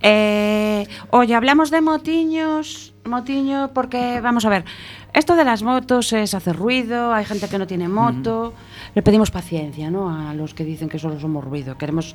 [0.00, 4.64] Eh, oye, hablamos de motiños, motiño, porque vamos a ver,
[5.12, 8.54] esto de las motos es hacer ruido, hay gente que no tiene moto,
[8.94, 10.08] le pedimos paciencia, ¿no?
[10.08, 12.14] A los que dicen que solo somos ruido, queremos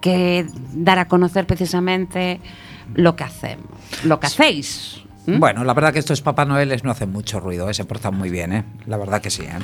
[0.00, 2.40] que dar a conocer precisamente
[2.94, 3.68] lo que hacemos,
[4.04, 5.02] lo que hacéis.
[5.26, 5.38] ¿M?
[5.38, 7.74] Bueno, la verdad que estos Papá Noeles no hacen mucho ruido, ¿eh?
[7.74, 8.64] se portan muy bien, ¿eh?
[8.86, 9.58] La verdad que sí, ¿eh?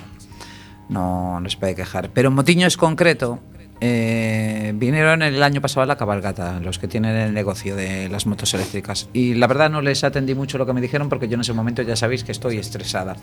[0.88, 2.10] No, no se puede quejar.
[2.10, 3.40] Pero en Motiños concreto,
[3.80, 8.26] eh, vinieron el año pasado a la cabalgata, los que tienen el negocio de las
[8.26, 9.08] motos eléctricas.
[9.12, 11.52] Y la verdad no les atendí mucho lo que me dijeron porque yo en ese
[11.52, 13.16] momento ya sabéis que estoy estresada.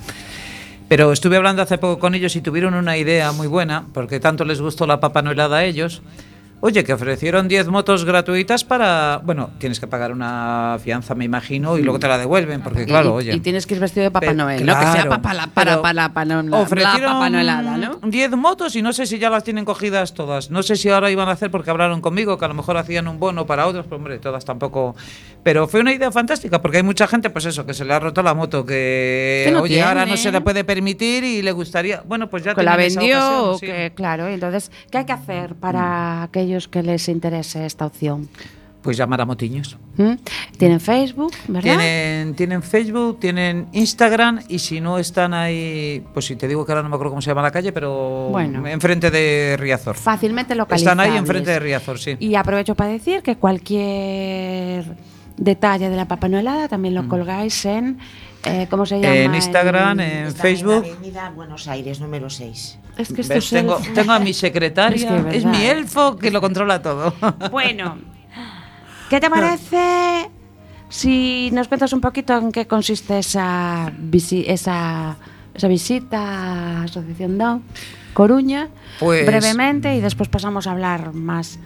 [0.87, 4.45] Pero estuve hablando hace poco con ellos y tuvieron una idea muy buena, porque tanto
[4.45, 6.01] les gustó la Papá Noelada a ellos.
[6.65, 9.19] Oye, que ofrecieron 10 motos gratuitas para...
[9.21, 13.09] Bueno, tienes que pagar una fianza, me imagino, y luego te la devuelven, porque claro,
[13.09, 13.35] y, oye...
[13.35, 14.73] y tienes que ir vestido de Papá Noel, ¿no?
[14.79, 17.99] Que sea claro, para, la- para, para, para, la- ofrecieron Papá Noelada, ¿no?
[18.01, 20.51] 10 motos y no sé si ya las tienen cogidas todas.
[20.51, 23.09] No sé si ahora iban a hacer porque hablaron conmigo, que a lo mejor hacían
[23.09, 24.95] un bono para otros, pero hombre, todas tampoco.
[25.43, 27.99] Pero fue una idea fantástica porque hay mucha gente, pues eso, que se le ha
[27.99, 31.51] roto la moto, que, Que no oye, ahora no se le puede permitir y le
[31.51, 32.01] gustaría.
[32.07, 33.65] Bueno, pues ya que la tienen esa vendió ocasión, o sí.
[33.65, 38.29] que claro entonces qué hay que hacer para aquellos que les interese esta opción
[38.81, 39.77] Pues llamar a Motiños.
[39.97, 40.13] ¿Mm?
[40.57, 46.35] tienen Facebook verdad Tienen, tienen Facebook, tienen Instagram y si no están ahí, pues si
[46.37, 48.65] te digo que ahora no me acuerdo cómo se llama la calle, pero Bueno.
[48.65, 49.95] enfrente de Riazor.
[49.95, 52.15] fácilmente localizables Están ahí enfrente de Riazor, sí.
[52.19, 54.85] y aprovecho para decir que cualquier
[55.37, 57.97] detalle de la Papá Noelada también lo colgáis en
[58.45, 60.83] eh, cómo se llama En Instagram, en Facebook.
[60.83, 62.79] En la avenida Buenos Aires, número 6.
[62.97, 63.45] es que esto ¿Ves?
[63.45, 66.41] es Tengo, el- tengo a mi secretaria, Es que es es, mi elfo que lo
[66.41, 67.13] controla todo.
[67.51, 67.97] Bueno,
[69.09, 70.29] ¿qué te parece
[70.89, 75.15] si nos cuentas un poquito en qué consiste esa, visi- esa,
[75.53, 77.63] esa visita a Asociación Down
[78.13, 78.69] Coruña,
[78.99, 81.59] Pues- brevemente, y después pasamos a hablar más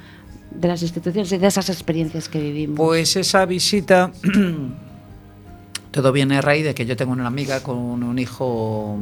[0.51, 2.77] de las instituciones y de esas experiencias que vivimos?
[2.77, 4.11] Pues esa visita,
[5.91, 8.97] todo viene a raíz de que yo tengo una amiga con un hijo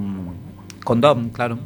[0.84, 1.58] con Dom, claro.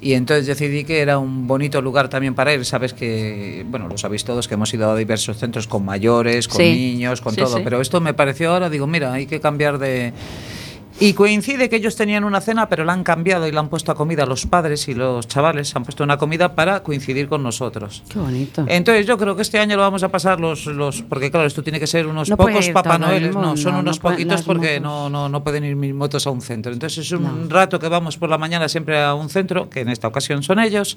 [0.00, 2.64] Y entonces decidí que era un bonito lugar también para ir.
[2.64, 6.56] Sabes que, bueno, lo sabéis todos, que hemos ido a diversos centros con mayores, con
[6.56, 6.72] Sí.
[6.72, 7.56] niños, con Sí, todo.
[7.58, 7.60] sí.
[7.62, 10.12] Pero esto me pareció ahora, digo, mira, hay que cambiar de...
[11.02, 13.90] Y coincide que ellos tenían una cena, pero la han cambiado y la han puesto
[13.90, 15.74] a comida los padres y los chavales.
[15.74, 18.04] Han puesto una comida para coincidir con nosotros.
[18.08, 18.64] Qué bonito.
[18.68, 21.64] Entonces yo creo que este año lo vamos a pasar los, los porque claro, esto
[21.64, 24.42] tiene que ser unos No pocos Papá todo el Noeles, no, son unos no poquitos
[24.42, 26.72] porque no, no, no pueden ir mis motos a un centro.
[26.72, 29.88] Entonces es un rato que vamos por la mañana siempre a un centro, que en
[29.88, 30.96] esta ocasión son ellos.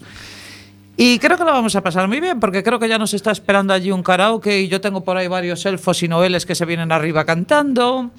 [0.98, 3.32] Y creo que lo vamos a pasar muy bien, porque creo que ya nos está
[3.32, 6.66] esperando allí un karaoke y yo tengo por ahí varios elfos y noeles que se
[6.66, 8.12] vienen arriba cantando.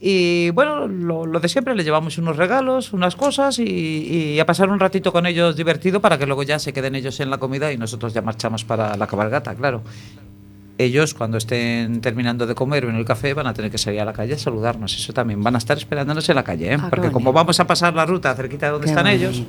[0.00, 4.46] Y bueno, lo, lo de siempre, le llevamos unos regalos, unas cosas y, y a
[4.46, 7.38] pasar un ratito con ellos divertido para que luego ya se queden ellos en la
[7.38, 9.82] comida y nosotros ya marchamos para la cabalgata, claro.
[10.78, 13.98] Ellos cuando estén terminando de comer o en el café van a tener que salir
[14.00, 16.76] a la calle a saludarnos, eso también, van a estar esperándonos en la calle, ¿eh?
[16.78, 19.42] Ah, porque como vamos a pasar la ruta cerquita de donde Qué están ellos,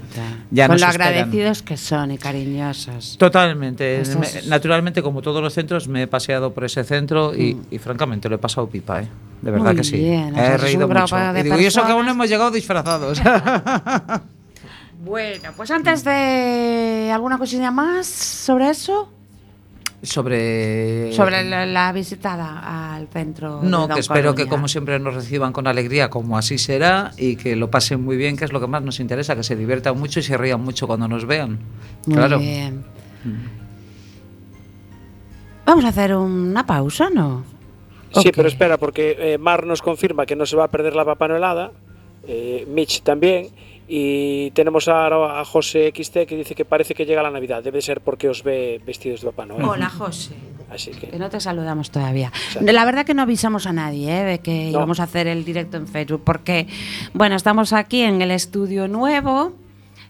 [0.52, 1.08] ya Con nos lo esperan.
[1.13, 3.18] agradecidos que son y cariñosos.
[3.18, 4.04] Totalmente.
[4.48, 7.62] Naturalmente, como todos los centros, me he paseado por ese centro y, Mm.
[7.72, 9.08] y, francamente lo he pasado pipa, ¿eh?
[9.42, 9.98] De verdad Muy que sí.
[9.98, 11.16] bien, he reído mucho.
[11.16, 13.22] de Y, digo, y eso que aún hemos llegado disfrazados.
[15.00, 19.10] Bueno, pues antes de alguna cosilla más sobre eso,
[20.04, 21.12] Sobre.
[21.14, 23.62] sobre la, la visitada al centro.
[23.62, 27.12] de No, Don que espero que como siempre nos reciban con alegría, como así será,
[27.18, 29.56] y que lo pasen muy bien, que es lo que más nos interesa, que se
[29.56, 31.58] diviertan mucho y se rían mucho cuando nos vean.
[32.06, 32.38] Muy claro.
[32.38, 32.86] bien.
[35.66, 37.44] Vamos a hacer una pausa, ¿no?
[38.14, 41.06] Sí, pero espera, porque eh, Mar nos confirma que no se va a perder la
[41.06, 41.72] Papá Noelada,
[42.28, 43.50] eh, Mitch también,
[43.88, 47.63] y tenemos ahora a José XT que dice que parece que llega la Navidad.
[47.63, 49.63] Debe ser porque os ve vestidos de Papá Noel.
[49.63, 50.36] Hola, José.
[50.69, 52.28] Así Que que no te saludamos todavía.
[52.47, 52.71] Exacto.
[52.73, 54.23] La verdad que no avisamos a nadie ¿eh?
[54.26, 54.71] de que No.
[54.80, 56.67] íbamos a hacer el directo en Facebook, porque,
[57.13, 59.54] bueno, estamos aquí en el estudio nuevo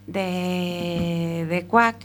[0.07, 1.97] de, de Quack,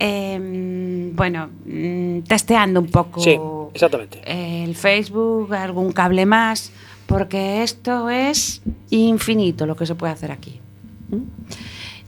[0.00, 3.38] eh, bueno, mm, testeando un poco sí,
[3.72, 4.20] exactamente.
[4.26, 6.72] el Facebook, algún cable más,
[7.06, 10.60] porque esto es infinito lo que se puede hacer aquí.
[11.10, 11.22] ¿Mm?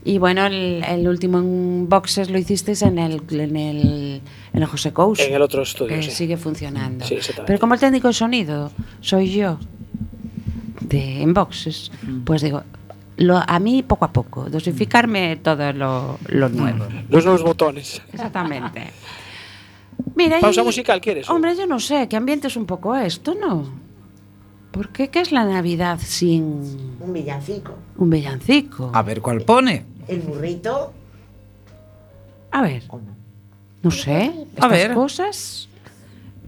[0.05, 4.21] Y bueno, el, el último en boxes lo hicisteis en el, en el,
[4.53, 5.21] en el José Couso.
[5.21, 6.11] En el otro estudio, Que sí.
[6.11, 7.03] sigue funcionando.
[7.05, 7.17] Sí.
[7.45, 9.59] Pero como el técnico de sonido soy yo,
[10.79, 11.91] de, en boxes,
[12.23, 12.63] pues digo,
[13.17, 16.85] lo, a mí poco a poco, dosificarme todo lo, lo nuevo.
[17.09, 18.01] Los nuevos botones.
[18.13, 18.91] Exactamente.
[20.15, 21.29] Mira, ¿Pausa y- musical quieres?
[21.29, 23.86] Hombre, yo no sé, ¿qué ambiente es un poco esto, no?
[24.71, 25.09] ¿Por qué?
[25.09, 27.73] ¿Qué es la Navidad sin Un villancico.
[27.97, 28.91] un villancico?
[28.93, 29.85] A ver cuál pone.
[30.07, 30.93] El burrito.
[32.51, 33.15] A ver, ¿o no?
[33.83, 34.93] no sé, A estas ver.
[34.93, 35.69] cosas.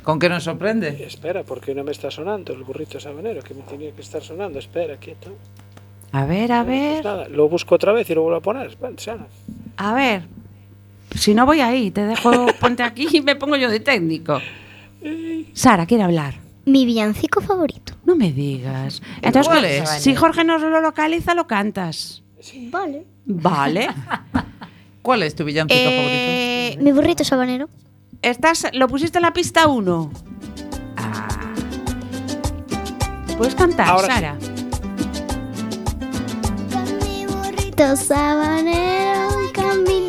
[0.04, 1.04] ¿Con qué nos sorprende?
[1.06, 4.58] Espera, porque no me está sonando el burrito sabanero, que me tenía que estar sonando.
[4.60, 5.32] Espera, quieto.
[6.12, 8.76] A ver, a Pues ver, nada, lo busco otra vez y lo vuelvo a poner.
[8.98, 9.28] Sana.
[9.78, 10.24] a ver.
[11.16, 14.40] Si no voy ahí, te dejo, ponte aquí y me pongo yo de técnico.
[15.54, 16.36] Sara, quiere hablar.
[16.70, 17.94] Mi villancico favorito.
[18.06, 19.02] No me digas.
[19.22, 19.90] Entonces, ¿Cuál es?
[19.90, 22.22] si Jorge nos lo localiza, lo cantas.
[22.72, 23.06] Vale.
[23.26, 23.88] Vale.
[25.02, 27.68] ¿Cuál es tu villancico Eh, Mi burrito sabanero.
[28.22, 30.12] Estás, lo pusiste en la pista 1.
[33.38, 34.14] Puedes cantar, Ahora sí.
[34.14, 34.38] Sara.
[36.72, 40.09] Con mi burrito sabanero, camino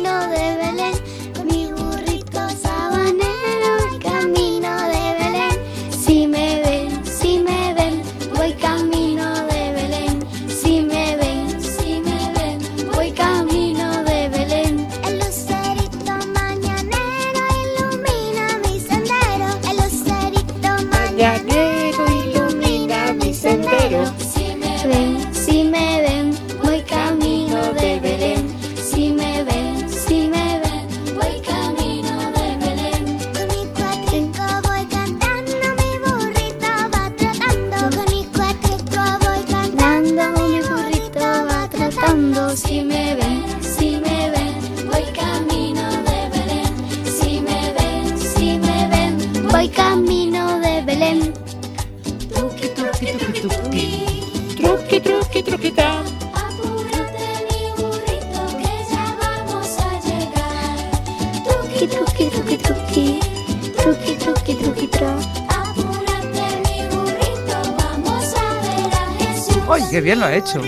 [24.05, 24.13] 0,
[24.81, 25.30] 3,
[70.11, 70.61] bien lo ha hecho!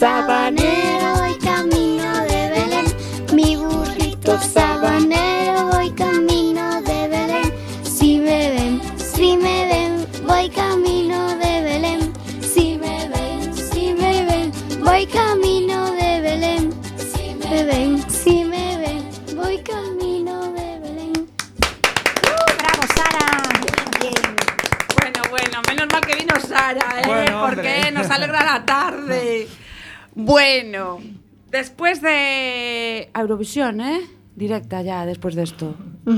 [0.00, 0.65] Sabanero
[30.26, 30.98] Bueno,
[31.50, 34.00] después de Eurovisión, ¿eh?
[34.34, 35.74] Directa ya después de esto.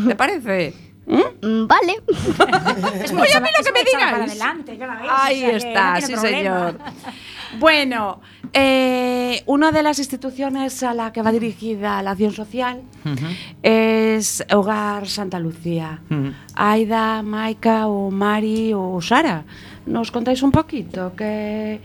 [0.09, 0.73] ¿Te parece?
[1.07, 1.47] ¿Mm?
[1.47, 1.95] Mm, Vale.
[3.05, 4.41] Es Oye, a mí lo que me echaba Para digáis.
[4.43, 6.39] adelante, ya la veis, Ahí o sea que está, no sí problema.
[6.39, 6.79] señor.
[7.59, 8.21] Bueno,
[8.53, 12.83] eh, una de las instituciones a la que va dirigida la acción social
[13.63, 16.01] es Hogar Santa Lucía.
[16.55, 19.45] Aida, Maika o Mari o Sara,
[19.87, 21.81] ¿nos contáis un poquito qué,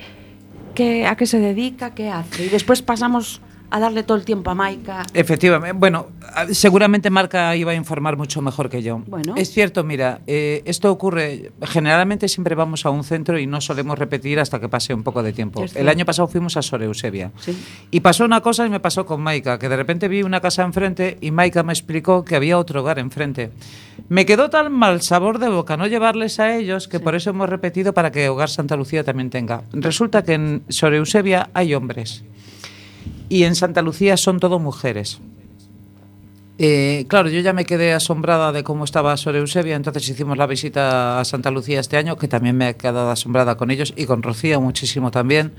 [0.73, 2.45] qué- a qué se dedica, qué hace?
[2.45, 3.41] Y después pasamos
[3.73, 5.03] a darle todo el tiempo a Maika.
[5.15, 5.75] Efectivamente.
[5.75, 6.09] Bueno,
[6.51, 8.99] seguramente Marca iba a informar mucho mejor que yo.
[9.07, 9.33] Bueno.
[9.35, 13.97] Es cierto, mira, eh, esto ocurre, generalmente siempre vamos a un centro y no solemos
[13.97, 15.65] repetir hasta que pase un poco de tiempo.
[15.73, 17.31] El año pasado fuimos a Sor Eusebia.
[17.39, 17.57] Sí.
[17.89, 20.61] Y pasó una cosa y me pasó con Maika, que de repente vi una casa
[20.61, 23.49] enfrente y Maika me explicó que había otro hogar enfrente.
[24.07, 27.49] Me quedó tan mal sabor de boca no llevarles a ellos que por eso hemos
[27.49, 29.63] repetido para que Hogar Santa Lucía también tenga.
[29.71, 32.23] Resulta que en Sor Eusebia hay hombres
[33.33, 35.19] y en Santa Lucía son todo mujeres.
[36.59, 40.45] Eh, claro, yo ya me quedé asombrada de cómo estaba Sor Eusebia, entonces hicimos la
[40.45, 44.05] visita a Santa Lucía este año, que también me he quedado asombrada con ellos y
[44.05, 45.53] con Rocío muchísimo también.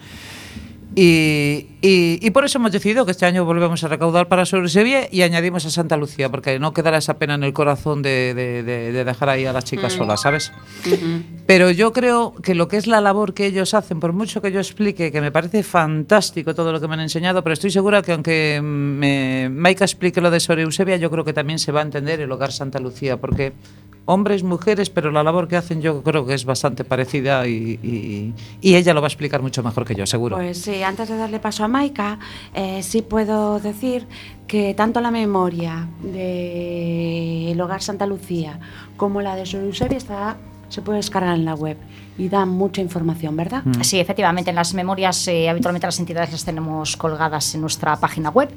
[0.96, 4.68] E, e, e por eso hemos decidido que este año volvemos a recaudar para sobre
[4.68, 8.32] Sevilla y añadimos a Santa Lucía, porque no quedará esa pena en el corazón de,
[8.34, 9.98] de, de, de dejar ahí a las chicas mm.
[9.98, 10.52] solas, ¿sabes?
[10.86, 11.20] Uh.
[11.46, 14.52] Pero yo creo que lo que es la labor que ellos hacen, por mucho que
[14.52, 18.00] yo explique, que me parece fantástico todo lo que me han enseñado, pero estoy segura
[18.02, 21.80] que aunque me, Maika explique lo de sobre Eusebia, yo creo que también se va
[21.80, 23.52] a entender el hogar Santa Lucía, porque
[24.06, 28.94] hombres, mujeres, pero la labor que hacen yo creo que es bastante parecida y, ella
[28.94, 30.36] lo va a explicar mucho mejor que yo, seguro.
[30.36, 32.18] Pues sí, antes de darle paso a Maika,
[32.54, 34.06] eh, sí puedo decir
[34.46, 38.58] que tanto la memoria del Hogar Santa Lucía
[38.96, 40.36] como la de Sor Eusebia está,
[40.68, 41.76] se puede descargar en la web
[42.16, 43.62] y da mucha información, ¿verdad?
[43.64, 43.82] Mm.
[43.82, 48.30] Sí, efectivamente, en las memorias eh, habitualmente las entidades las tenemos colgadas en nuestra página
[48.30, 48.50] web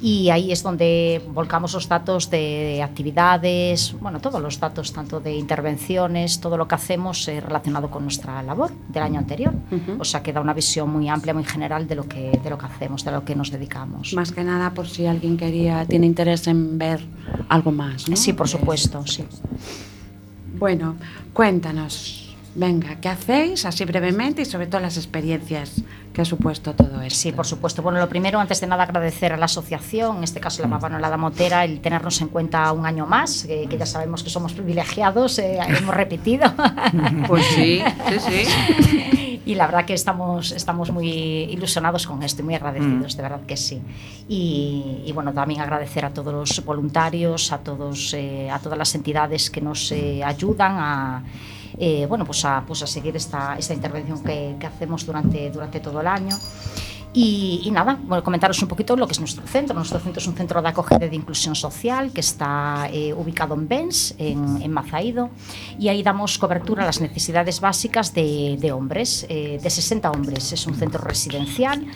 [0.00, 5.34] y ahí es donde volcamos los datos de actividades, bueno, todos los datos, tanto de
[5.34, 9.54] intervenciones, todo lo que hacemos eh, relacionado con nuestra labor del año anterior.
[9.70, 10.00] Ujú.
[10.00, 12.58] O sea que da una visión muy amplia, muy general de lo que, de lo
[12.58, 14.12] que hacemos, de lo que nos dedicamos.
[14.14, 17.00] Más que nada por si alguien quería, tiene interés en ver
[17.48, 18.16] algo más, ¿no?
[18.16, 19.24] Sí, por supuesto, sí.
[20.58, 20.96] Bueno,
[21.32, 22.23] cuéntanos.
[22.56, 23.64] Venga, ¿qué hacéis?
[23.64, 25.82] Así brevemente y sobre todo las experiencias
[26.12, 27.18] que ha supuesto todo esto.
[27.18, 27.82] Sí, por supuesto.
[27.82, 31.16] Bueno, lo primero, antes de nada, agradecer a la asociación, en este caso la Mapanolada
[31.16, 35.38] Motera, el tenernos en cuenta un año más, que, que ya sabemos que somos privilegiados,
[35.40, 36.52] eh, hemos repetido.
[37.26, 39.20] Pues sí, sí, sí.
[39.46, 43.40] y la verdad que estamos, estamos muy ilusionados con esto y muy agradecidos, de verdad
[43.46, 43.80] que sí.
[44.28, 48.94] Y, y bueno, también agradecer a todos los voluntarios, a, todos, eh, a todas las
[48.94, 51.22] entidades que nos eh, ayudan a
[51.76, 55.80] eh, bueno, pues a, pues a seguir esta, esta intervención que, que hacemos durante, durante
[55.80, 56.36] todo el año.
[57.16, 59.74] Y, y nada, bueno, comentaros un poquito lo que es nuestro centro.
[59.76, 63.68] Nuestro centro es un centro de acogida de inclusión social que está eh, ubicado en
[63.68, 65.30] Bens, en, en Mazaído,
[65.78, 70.52] y ahí damos cobertura a las necesidades básicas de, de hombres, eh, de 60 hombres.
[70.52, 71.86] Es un centro residencial,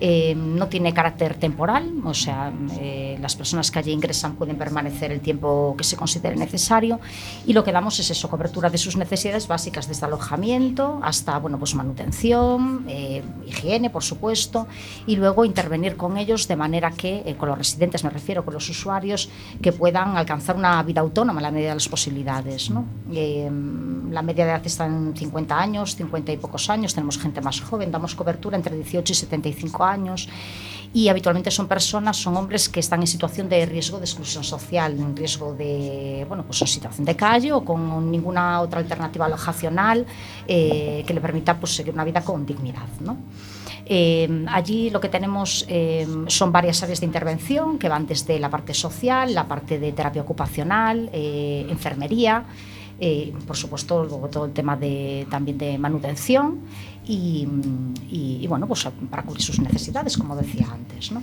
[0.00, 5.10] eh, no tiene carácter temporal, o sea, eh, las personas que allí ingresan pueden permanecer
[5.10, 7.00] el tiempo que se considere necesario,
[7.44, 11.58] y lo que damos es eso, cobertura de sus necesidades básicas, desde alojamiento hasta bueno,
[11.58, 14.68] pues manutención, eh, higiene, por supuesto,
[15.04, 18.68] y luego intervenir con ellos de manera que, con los residentes me refiero, con los
[18.68, 19.28] usuarios,
[19.60, 22.70] que puedan alcanzar una vida autónoma en la medida de las posibilidades.
[22.70, 27.60] la media de edad está en 50 años, 50 y pocos años, tenemos gente más
[27.60, 29.87] joven, damos cobertura entre 18 y 75 años
[30.92, 34.92] y habitualmente son personas, son hombres que están en situación de riesgo de exclusión social,
[34.98, 40.06] en riesgo de, bueno, pues en situación de calle o con ninguna otra alternativa alojacional
[40.46, 42.88] eh, que le permita pues, seguir una vida con dignidad.
[43.00, 43.18] ¿no?
[43.84, 48.50] Eh, allí lo que tenemos eh, son varias áreas de intervención que van desde la
[48.50, 52.44] parte social, la parte de terapia ocupacional, eh, enfermería,
[53.00, 56.58] eh, por supuesto luego todo el tema de, también de manutención
[57.08, 57.48] y,
[58.10, 61.10] y- y, bueno, pues para cubrir sus necesidades, como decía antes.
[61.10, 61.22] ¿no?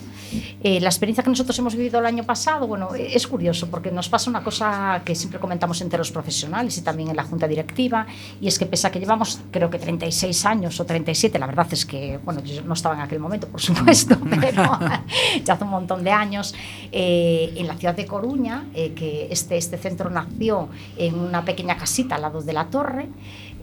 [0.63, 4.09] Eh, la experiencia que nosotros hemos vivido el año pasado, bueno, es curioso porque nos
[4.09, 8.07] pasa una cosa que siempre comentamos entre los profesionales y también en la junta directiva,
[8.41, 11.67] y es que pese a que llevamos creo que 36 años o 37, la verdad
[11.71, 14.63] es que, bueno, yo no estaba en aquel momento, por supuesto, pero
[15.45, 16.53] ya hace un montón de años,
[16.91, 21.77] eh, en la ciudad de Coruña, eh, que este, este centro nació en una pequeña
[21.77, 23.07] casita al lado de la torre,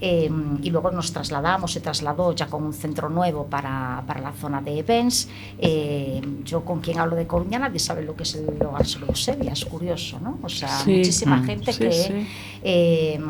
[0.04, 0.28] eh,
[0.62, 4.60] y luego nos trasladamos, se trasladó ya con un centro nuevo para, para la zona
[4.60, 5.28] de Events.
[5.58, 9.52] Eh, yo con quien hablo de Coruña nadie sabe lo que es el hogar Eusebia,
[9.52, 10.38] es curioso, ¿no?
[10.42, 10.96] O sea, Sí.
[10.98, 11.44] muchísima Mm.
[11.44, 12.26] gente Sí, que sí.
[12.64, 13.20] eh,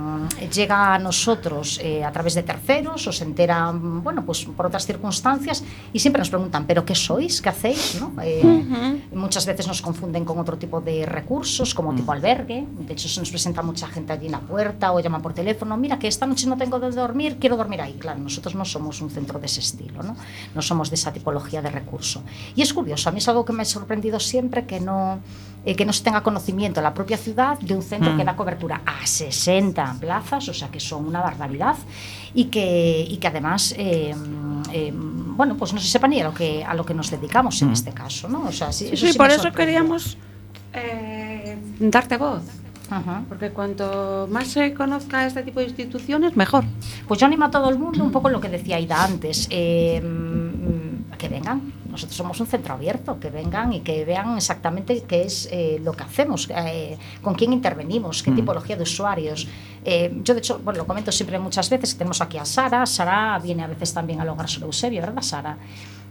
[0.52, 4.66] llega a nosotros eh, a través de terceros o se entera, mm, bueno, pues por
[4.66, 5.62] otras circunstancias
[5.92, 7.42] y siempre nos preguntan, ¿pero qué sois?
[7.42, 8.00] ¿Qué hacéis?
[8.00, 8.12] ¿no?
[8.22, 12.64] Eh, Muchas veces nos confunden con otro tipo de recursos, como tipo albergue.
[12.86, 15.76] De hecho, se nos presenta mucha gente allí en la puerta o llaman por teléfono,
[15.76, 17.94] mira que esta noche no tengo de dormir, quiero dormir ahí.
[17.94, 20.16] Claro, nosotros no somos un centro de ese estilo, ¿no?
[20.54, 22.22] No somos de esa tipología de recurso.
[22.54, 25.18] Y es curioso, a mí es algo que me ha sorprendido siempre que no,
[25.64, 28.36] eh, que no se tenga conocimiento en la propia ciudad de un centro que da
[28.36, 31.76] cobertura a 60 plazas, o sea que son una barbaridad,
[32.34, 34.14] y que, y que además eh,
[34.72, 37.60] eh, bueno, pues no se sepa ni a lo que a lo que nos dedicamos
[37.62, 38.42] en este caso, ¿no?
[38.48, 40.16] O sea, sí, Sí, eso sí, por eso queríamos
[40.72, 42.42] eh, darte voz.
[42.90, 43.22] Ajá.
[43.28, 46.64] Porque cuanto más se conozca este tipo de instituciones, mejor.
[47.08, 50.00] Pues yo animo a todo el mundo un poco lo que decía Aida antes, eh,
[50.00, 51.72] mm, que vengan.
[51.88, 55.92] Nosotros somos un centro abierto, que vengan y que vean exactamente qué es eh, lo
[55.92, 59.46] que hacemos, eh, con quién intervenimos, qué tipología de usuarios.
[59.84, 62.86] Eh, yo, de hecho, bueno, lo comento siempre muchas veces, que tenemos aquí a Sara.
[62.86, 65.56] Sara viene a veces también al Hogar Sor Eusebio, ¿verdad, Sara?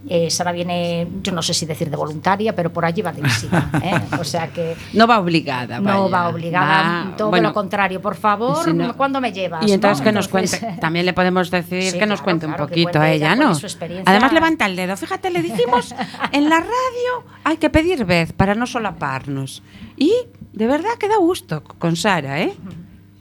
[0.09, 3.21] Eh, Sara viene, yo no sé si decir de voluntaria, pero por allí va de
[3.21, 3.69] visita.
[3.83, 3.93] ¿eh?
[4.19, 5.79] O sea que No va obligada.
[5.79, 8.01] no va obligada, Va- todo bueno, lo contrario.
[8.01, 9.65] Por favor, si no- ¿cuándo me llevas?
[9.67, 10.03] Y entonces no?
[10.05, 12.99] que nos Entonces- cuente, también le podemos decir Sí, que nos cuente un claro, poquito
[12.99, 13.51] a ella ¿no?
[13.51, 14.09] es su experiencia.
[14.11, 15.93] Además levanta el dedo, fíjate, le dijimos
[16.31, 19.61] en la radio hay que pedir vez para no solaparnos.
[19.97, 20.11] Y
[20.53, 22.53] de verdad que da gusto con Sara, ¿eh?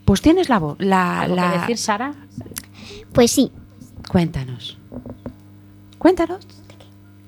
[0.06, 2.14] Pues tienes la voz, la, ¿Algo la- que decir, Sara?
[3.12, 3.52] Pues sí,
[4.08, 4.78] cuéntanos.
[5.98, 6.46] Cuéntanos.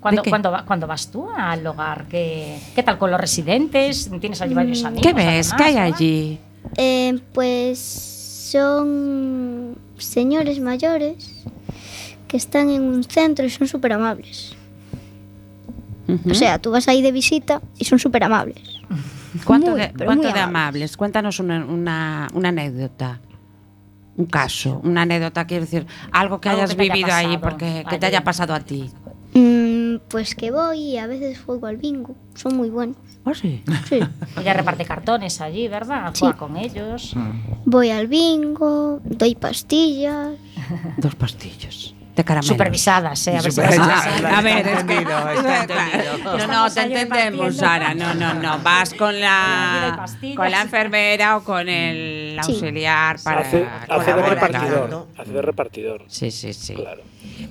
[0.02, 2.06] ¿Cuándo, cuándo, va- cuándo vas tú al hogar?
[2.08, 4.10] ¿Qué, qué tal con los residentes?
[4.20, 5.06] ¿Tienes allí varios amigos?
[5.06, 5.52] ¿Qué ves?
[5.52, 5.94] además, ¿Qué hay ¿verdad?
[5.96, 6.38] allí?
[6.76, 7.78] eh, pues
[8.50, 11.44] son señores mayores
[12.28, 14.56] que están en un centro y son súper amables.
[16.28, 18.58] O sea, tú vas ahí de visita y son súper amables.
[19.46, 20.42] ¿Cuánto, muy, de, cuánto de amables.
[20.42, 20.96] amables?
[20.96, 23.20] Cuéntanos una, una, una anécdota.
[24.16, 27.38] Un caso, una anécdota, quiero decir, algo que Algo hayas que te haya vivido ahí,
[27.38, 28.90] porque que te haya pasado a ti.
[29.34, 32.14] Mm, pues que voy y a veces juego al bingo.
[32.34, 32.96] Son muy buenos.
[33.24, 33.62] ¿Oh, sí?
[33.88, 34.00] Sí.
[34.40, 36.10] Ella reparte cartones allí, ¿verdad?
[36.12, 36.20] Sí.
[36.20, 37.14] Juega con ellos.
[37.64, 40.32] Voy al bingo, doy pastillas.
[40.98, 42.52] Dos pastillos de caramelo.
[42.52, 43.38] Supervisadas, ¿eh?
[43.38, 44.96] A ver si a ver, es que...
[44.98, 46.38] entendido, está entendido.
[46.38, 47.56] No, no, te entendemos.
[47.56, 47.94] Sara.
[47.94, 48.58] No, no, no.
[48.58, 50.36] Vas con la, pastillas.
[50.36, 52.52] con la enfermera o con el Sí.
[52.52, 54.88] auxiliar para hace, hace de repartidor.
[54.88, 55.08] claro.
[55.16, 56.04] Hace de repartidor.
[56.08, 56.74] Sí, sí, sí.
[56.74, 57.02] Claro.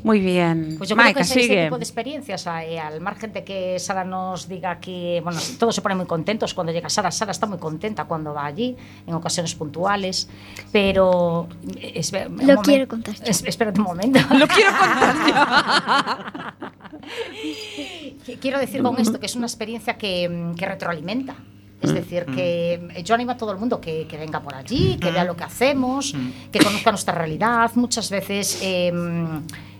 [0.04, 0.76] Muy bien.
[0.78, 1.64] Pues yo creo Maika, que sigue.
[1.66, 5.82] tipo de experiencias, eh, al margen de que Sara nos diga que, bueno, todos se
[5.82, 7.12] ponen muy contentos cuando llega Sara.
[7.12, 10.28] Sara está muy contenta cuando va allí, en ocasiones puntuales,
[10.72, 11.48] pero...
[11.78, 14.20] eh, un Lo momento- quiero contar es- espérate un momento.
[14.38, 15.16] Lo quiero contar
[18.26, 21.36] Qu- Quiero decir con esto que es una experiencia que, que retroalimenta.
[21.82, 24.98] Es decir, que eh, yo animo a todo el mundo que, que venga por allí,
[25.00, 26.14] que vea lo que hacemos,
[26.52, 27.72] que conozca nuestra realidad.
[27.76, 28.92] Muchas veces, eh,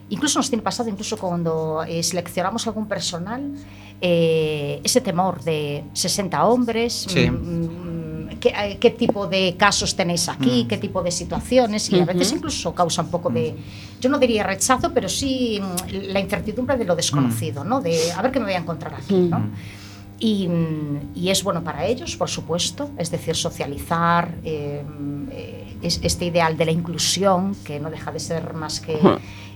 [0.10, 3.52] incluso nos tiene pasado, incluso cuando eh, seleccionamos algún personal,
[4.02, 7.30] eh, ese temor de 60 hombres, Sí.
[7.30, 12.06] mm, ¿qué, eh, qué tipo de casos tenéis aquí, qué tipo de situaciones, y a
[12.06, 13.56] veces incluso causa un poco de,
[14.02, 17.80] yo no diría rechazo, pero sí mm, la incertidumbre de lo desconocido, ¿no?
[17.80, 19.50] De a ver qué me voy a encontrar aquí, ¿no?
[20.24, 24.84] Y, mm, y es bueno para ellos, por supuesto, es decir, socializar, eh,
[25.32, 29.00] eh, es- este ideal de la inclusión, que no deja de ser más que,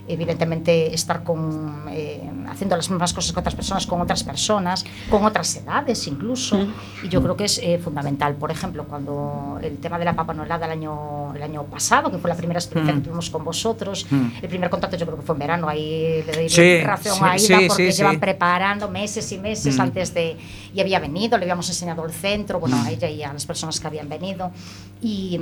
[0.08, 5.24] evidentemente, estar con, eh, haciendo las mismas cosas que otras personas, con otras personas, con
[5.24, 6.66] otras edades incluso.
[7.02, 8.34] Y yo creo que es eh, fundamental.
[8.34, 12.18] Por ejemplo, cuando el tema de la Papa Noelada el año, el año pasado, que
[12.18, 14.06] fue la primera experiencia que tuvimos con vosotros,
[14.42, 17.24] el primer contacto yo creo que fue en verano, ahí le doy Sí, razón sí,
[17.24, 20.36] a Ida, sí, porque llevan preparando meses y meses antes de...
[20.74, 23.80] Y había venido, le habíamos enseñado el centro, bueno, a ella y a las personas
[23.80, 24.50] que habían venido.
[25.02, 25.40] Y...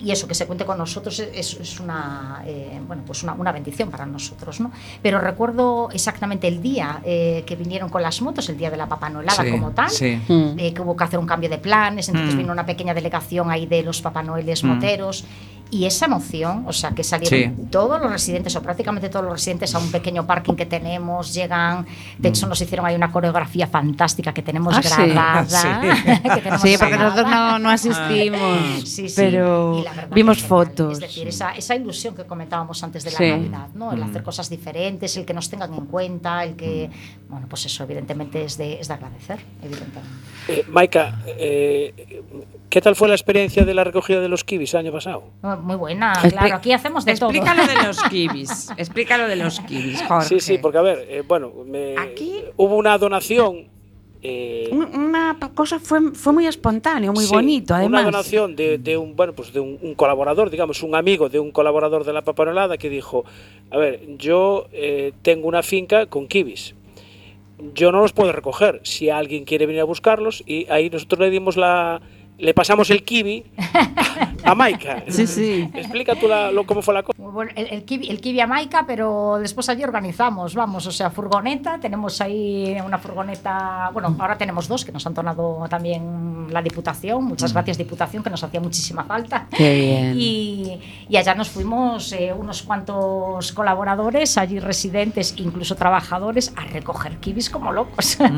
[0.00, 3.52] y eso, que se cuente con nosotros es, es una, eh, bueno, pues una, una
[3.52, 4.60] bendición para nosotros.
[4.60, 4.70] ¿no?
[5.02, 8.86] Pero recuerdo exactamente el día eh, que vinieron con las motos, el día de la
[8.88, 10.20] Papanolada Sí, como tal, sí.
[10.28, 12.38] Eh, que hubo que hacer un cambio de planes, entonces Mm.
[12.38, 14.66] vino una pequeña delegación ahí de los Papá Noeles Mm.
[14.68, 15.24] moteros.
[15.70, 17.62] Y esa emoción, o sea, que salieron Sí.
[17.70, 21.86] todos los residentes, o prácticamente todos los residentes, a un pequeño parking que tenemos, llegan.
[22.18, 24.78] De hecho, nos hicieron ahí una coreografía fantástica que tenemos Mm.
[24.78, 25.10] Ah, sí.
[25.10, 25.44] grabada.
[25.44, 26.22] Sí.
[26.22, 27.10] que tenemos Sí, porque grabada.
[27.10, 29.14] nosotros no, no asistimos, Sí, sí.
[29.16, 30.94] pero vimos fotos.
[30.94, 33.28] Es decir, esa, esa ilusión que comentábamos antes de la Sí.
[33.30, 33.92] Navidad, ¿no?
[33.92, 36.90] El hacer cosas diferentes, el que nos tengan en cuenta, el que.
[37.28, 40.00] Bueno, pues eso, evidentemente, es de, es de agradecer, evidentemente.
[40.48, 42.22] Eh, Maika, eh,
[42.70, 45.24] ¿qué tal fue la experiencia de la recogida de los kibis el año pasado?
[45.62, 47.30] Muy buena, Expli- claro, aquí hacemos de todo.
[47.30, 48.70] Explícalo de los kibis.
[48.76, 50.28] Explícalo de los kibis, Jorge.
[50.28, 53.68] Sí, sí, porque a ver, eh, bueno, me- Aquí- hubo una donación.
[54.22, 58.00] eh, Un- Una cosa fue, fue muy espontáneo, muy sí, bonito, además.
[58.02, 61.38] Una donación de, de un bueno, pues de un, un colaborador, digamos, un amigo de
[61.38, 63.24] un colaborador de la Papanolada que dijo,
[63.70, 66.74] a ver, yo eh, tengo una finca con kibis.
[67.74, 68.80] Yo no los puedo recoger.
[68.84, 72.00] Si alguien quiere venir a buscarlos, y ahí nosotros le dimos la,
[72.38, 73.44] le pasamos el kiwi
[74.44, 75.02] a Maika.
[75.08, 75.68] Sí, sí.
[75.74, 77.20] Explica tú la- lo, cómo fue la cosa.
[77.20, 81.10] Bueno, el, el, kiwi, el kiwi a Maica, pero después allí organizamos, vamos, o sea,
[81.10, 86.62] furgoneta, tenemos ahí una furgoneta, bueno, ahora tenemos dos que nos han donado también la
[86.62, 89.46] Diputación, muchas gracias Diputación, que nos hacía muchísima falta.
[89.56, 90.14] Qué bien.
[90.18, 97.18] Y, y allá nos fuimos eh, unos cuantos colaboradores, allí residentes, incluso trabajadores, a recoger
[97.18, 98.18] kiwis como locos.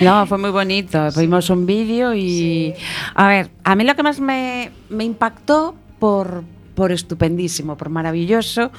[0.00, 1.08] No, fue muy bonito.
[1.16, 2.74] Vimos un vídeo y...
[3.14, 8.70] A ver, a mí lo que más me, me impactó por, por estupendísimo, por maravilloso,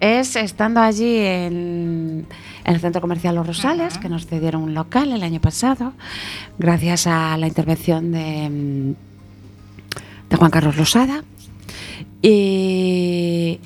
[0.00, 2.26] es estando allí en,
[2.64, 5.92] en el Centro Comercial Los Rosales, que nos cedieron un local el año pasado,
[6.58, 8.94] gracias a la intervención de, mm,
[10.30, 11.24] de Juan Carlos Losada.
[12.22, 13.60] Y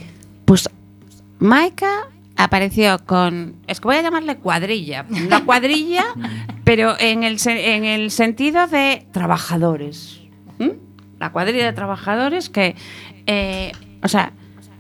[0.45, 0.69] pues
[1.39, 6.07] Maika apareció con, es que voy a llamarle cuadrilla, una cuadrilla,
[6.67, 10.21] pero en el, se- en el sentido de trabajadores.
[11.21, 12.75] La cuadrilla de trabajadores que,
[13.27, 14.33] eh, o sea,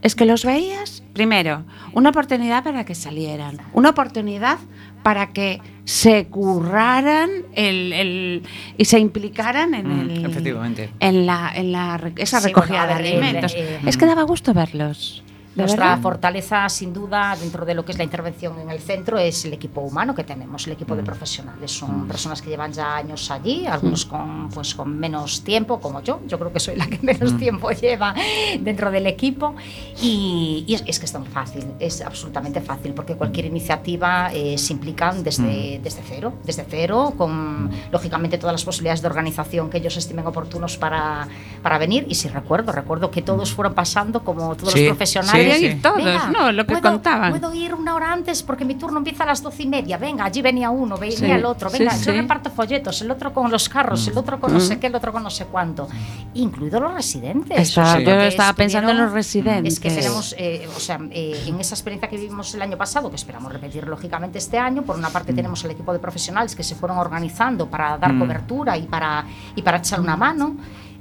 [0.02, 1.64] es que los veías, primero,
[1.94, 4.58] una oportunidad para que salieran, una oportunidad
[5.02, 8.42] para que se curraran el, el-
[8.76, 10.90] y se implicaran en, Mm, el, efectivamente.
[11.00, 13.54] en la, en la esa Sí, recogida bueno, de alimentos.
[13.56, 15.22] eh, es que daba gusto verlos.
[15.56, 16.02] ¿De Nuestra verdad?
[16.02, 19.54] fortaleza, sin duda, dentro de lo que es la intervención en el centro, es el
[19.54, 21.72] equipo humano que tenemos, el equipo de profesionales.
[21.72, 26.20] Son personas que llevan ya años allí, algunos con, pues, con menos tiempo, como yo.
[26.28, 28.14] Yo creo que soy la que menos tiempo lleva
[28.60, 29.54] dentro del equipo.
[30.02, 34.58] Y, y es, es que es tan fácil, es absolutamente fácil, porque cualquier iniciativa eh,
[34.58, 39.78] se implican desde, desde cero, desde cero, con lógicamente todas las posibilidades de organización que
[39.78, 41.26] ellos estimen oportunos para,
[41.62, 42.06] para venir.
[42.08, 45.44] Y si recuerdo, recuerdo que todos fueron pasando como todos Sí, los profesionales.
[45.44, 45.76] sí, Querían sí.
[45.76, 46.52] ir todos, Venga, ¿no?
[46.52, 47.30] Lo que ¿puedo- contaban.
[47.30, 49.98] Puedo ir una hora antes porque mi turno empieza a las doce y media.
[49.98, 51.70] Venga, allí venía uno, venía Sí, el otro.
[51.70, 52.04] Venga, sí.
[52.06, 54.94] yo reparto folletos, el otro con los carros, el otro con no sé qué, el
[54.94, 55.88] otro con no sé cuánto.
[56.34, 57.58] Incluidos los residentes.
[57.68, 59.74] Estaba- O sea, yo estaba pensando en los residentes.
[59.74, 63.10] Es que tenemos, eh, o sea, eh, en esa experiencia que vivimos el año pasado,
[63.10, 66.62] que esperamos repetir lógicamente este año, por una parte tenemos el equipo de profesionales que
[66.62, 68.18] se fueron organizando para dar Mm.
[68.20, 69.24] cobertura y para,
[69.54, 70.56] y para echar una mano.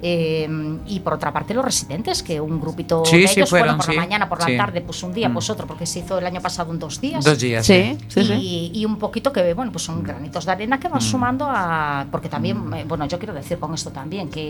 [0.08, 0.48] Eh,
[0.86, 3.90] y por otra parte los residentes, que un grupito Sí, de sí ellos fueron, por
[3.90, 4.56] la mañana, por la sí.
[4.56, 5.34] tarde, pues un día, Mm.
[5.34, 7.26] pues otro, porque se hizo el año pasado en dos días.
[7.26, 7.66] Dos días.
[7.66, 8.72] Sí, sí, y, sí.
[8.76, 12.06] y un poquito que, bueno, pues son granitos de arena que van sumando a...
[12.12, 14.42] Porque también, eh, bueno, yo quiero decir con esto también, que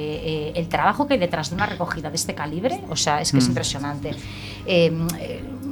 [0.50, 3.32] eh, el trabajo que hay detrás de una recogida de este calibre, o sea, es
[3.32, 4.12] que es impresionante.
[4.66, 4.92] Eh,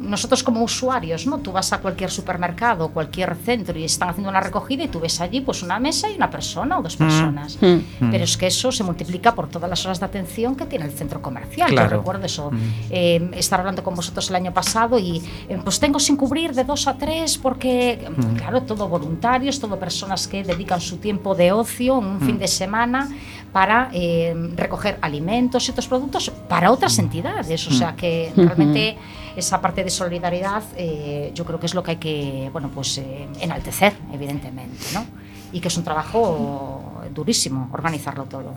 [0.03, 1.39] nosotros como usuarios, ¿no?
[1.39, 5.19] Tú vas a cualquier supermercado, cualquier centro y están haciendo una recogida y tú ves
[5.21, 7.57] allí pues una mesa y una persona o dos personas.
[7.61, 8.11] Mm.
[8.11, 10.91] Pero es que eso se multiplica por todas las horas de atención que tiene el
[10.91, 11.69] centro comercial.
[11.69, 11.89] Claro.
[11.89, 12.51] Yo recuerdo eso,
[12.89, 16.63] eh, estar hablando con vosotros el año pasado y eh, pues tengo sin cubrir de
[16.63, 21.99] dos a tres porque, claro, todo voluntarios, todo personas que dedican su tiempo de ocio
[21.99, 23.09] en un fin de semana
[23.51, 27.67] para eh, recoger alimentos y otros productos para otras entidades.
[27.67, 28.97] O sea que realmente
[29.35, 32.97] esa parte de solidaridad eh, yo creo que es lo que hay que, bueno, pues
[32.97, 35.05] eh, enaltecer, evidentemente, ¿no?
[35.51, 38.53] Y que es un trabajo durísimo organizarlo todo.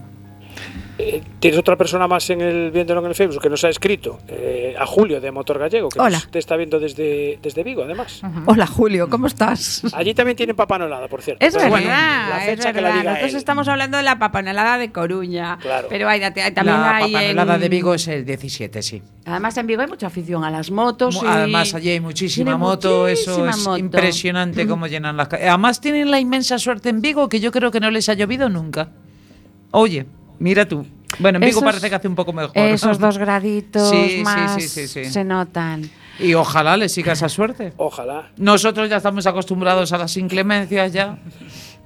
[0.98, 4.18] Eh, Tienes otra persona más en el viéndolo en el Facebook que nos ha escrito,
[4.28, 6.16] eh, a Julio de Motor Gallego, que Hola.
[6.18, 8.22] nos te está viendo desde, desde Vigo, además.
[8.46, 9.82] Hola Julio, ¿cómo estás?
[9.92, 11.44] Allí también tienen papanolada, por cierto.
[11.44, 13.36] Es verdad, bueno, la es fecha que la diga Nosotros él.
[13.36, 15.58] estamos hablando de la papanelada de Coruña.
[15.60, 15.88] Claro.
[15.90, 19.02] Pero hay, también la hay papanelada en- de Vigo es el 17, sí.
[19.26, 21.20] Además en Vigo hay mucha afición a las motos.
[21.22, 25.46] Y- Además, allí hay muchísima Tiene moto, eso es impresionante cómo llenan las calles.
[25.48, 28.48] Además, tienen la inmensa suerte en Vigo que yo creo que no les ha llovido
[28.48, 28.88] nunca.
[29.72, 30.06] Oye,
[30.38, 30.86] mira tú.
[31.18, 32.52] Bueno, en Vigo Esos- parece que hace un poco mejor.
[32.56, 35.04] Esos dos graditos Sí, más sí, sí, sí.
[35.06, 35.88] se notan.
[36.18, 37.72] Y ojalá les siga esa suerte.
[37.76, 38.30] Ojalá.
[38.38, 41.18] Nosotros ya estamos acostumbrados a las inclemencias ya.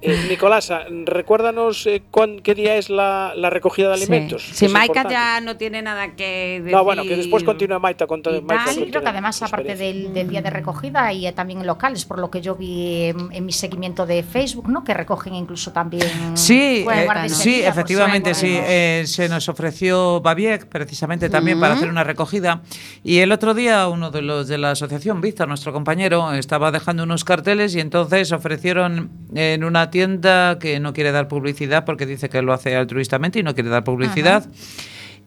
[0.03, 4.43] Eh, Nicolasa, recuérdanos eh, cuán- qué día es la, la recogida de alimentos.
[4.45, 4.67] Sí.
[4.67, 6.73] Si Maika ya no tiene nada que decir.
[6.73, 8.41] No, bueno, que después continúe Maita con todo.
[8.41, 8.69] Maika.
[8.73, 12.05] Sí, creo que además, aparte del, del día de recogida y eh, también en locales,
[12.07, 14.85] por lo que yo vi en, en mi seguimiento de Facebook, ¿no?
[14.85, 16.37] Que recogen incluso también.
[16.37, 18.57] Sí, Bueno, eh, sí, por efectivamente, sí.
[18.59, 22.63] Eh, se nos ofreció Babiec precisamente también para hacer una recogida.
[23.05, 27.03] Y el otro día uno de los de la asociación, Víctor, nuestro compañero, estaba dejando
[27.03, 32.29] unos carteles y entonces ofrecieron en una tienda que no quiere dar publicidad porque dice
[32.29, 34.47] que lo hace altruistamente y no quiere dar publicidad.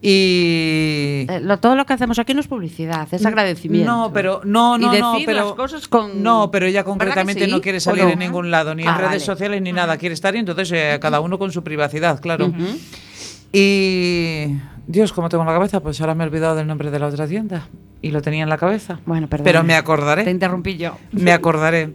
[0.05, 3.89] Y Eh, lo- todo lo que hacemos aquí no es publicidad, es agradecimiento.
[3.89, 6.83] No, pero no, Y no, no, decir pero las cosas con- no, pero ella ¿Verdad
[6.83, 7.51] que concretamente sí?
[7.51, 8.09] no quiere ¿O salir no?
[8.09, 9.19] en ningún lado, ni en Ah, redes vale.
[9.21, 12.51] sociales ni nada, quiere estar y entonces eh, cada uno con su privacidad, claro.
[13.51, 14.47] Y
[14.87, 15.79] Dios, ¿cómo tengo en la cabeza?
[15.81, 17.67] Pues ahora me he olvidado del nombre de la otra tienda
[18.01, 18.99] y lo tenía en la cabeza.
[19.05, 19.45] Bueno, perdón.
[19.45, 20.23] Pero me acordaré.
[20.23, 20.97] Te interrumpí yo.
[21.11, 21.93] Me acordaré.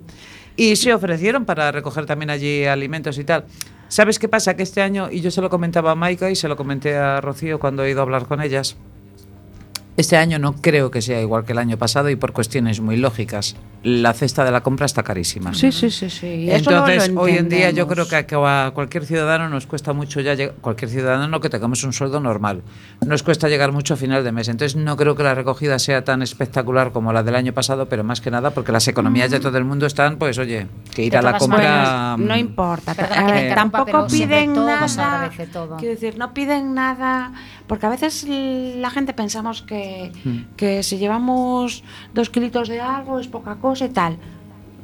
[0.58, 3.44] Y se ofrecieron para recoger también allí alimentos y tal.
[3.86, 4.56] ¿Sabes qué pasa?
[4.56, 7.20] Que este año, y yo se lo comentaba a Maika y se lo comenté a
[7.20, 8.76] Rocío cuando he ido a hablar con ellas,
[9.98, 12.96] este año no creo que sea igual que el año pasado y por cuestiones muy
[12.96, 13.56] lógicas.
[13.82, 15.54] La cesta de la compra está carísima.
[15.54, 16.48] Sí, sí, sí, sí.
[16.50, 20.34] eso Entonces, hoy en día yo creo que a, cualquier ciudadano nos cuesta mucho ya
[20.34, 22.62] lleg- cualquier ciudadano que tengamos un sueldo normal.
[23.06, 24.48] Nos cuesta llegar mucho a final de mes.
[24.48, 28.02] Entonces, no creo que la recogida sea tan espectacular como la del año pasado, pero
[28.04, 31.12] más que nada porque las economías de todo el mundo están, pues oye, que ir
[31.12, 32.94] De a la compra Bueno, no mm, importa.
[33.54, 35.30] Tampoco pero piden todo nada.
[35.52, 35.76] todo.
[35.76, 37.32] Quiero decir, no piden nada,
[37.66, 39.87] porque a veces la gente pensamos que,
[40.24, 40.56] Mm.
[40.56, 41.82] que si llevamos
[42.14, 44.18] dos kilitos de algo es poca cosa y tal.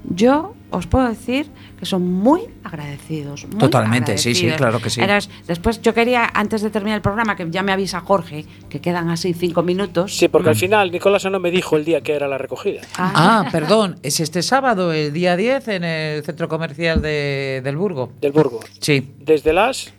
[0.08, 1.46] Yo os puedo decir
[1.78, 3.46] que son muy agradecidos.
[3.46, 5.00] muy Totalmente, sí, sí, claro que sí.
[5.46, 9.08] Después yo quería, antes de terminar el programa, que ya me avisa Jorge, que quedan
[9.08, 10.16] así cinco minutos.
[10.16, 12.82] Sí, porque al final Nicolás no me dijo el día que era la recogida.
[12.98, 18.12] Ah, perdón, es este sábado, el día 10, en el centro comercial de, del Burgo.
[18.20, 18.60] Del Burgo.
[18.80, 19.14] Sí.
[19.20, 19.94] Desde las.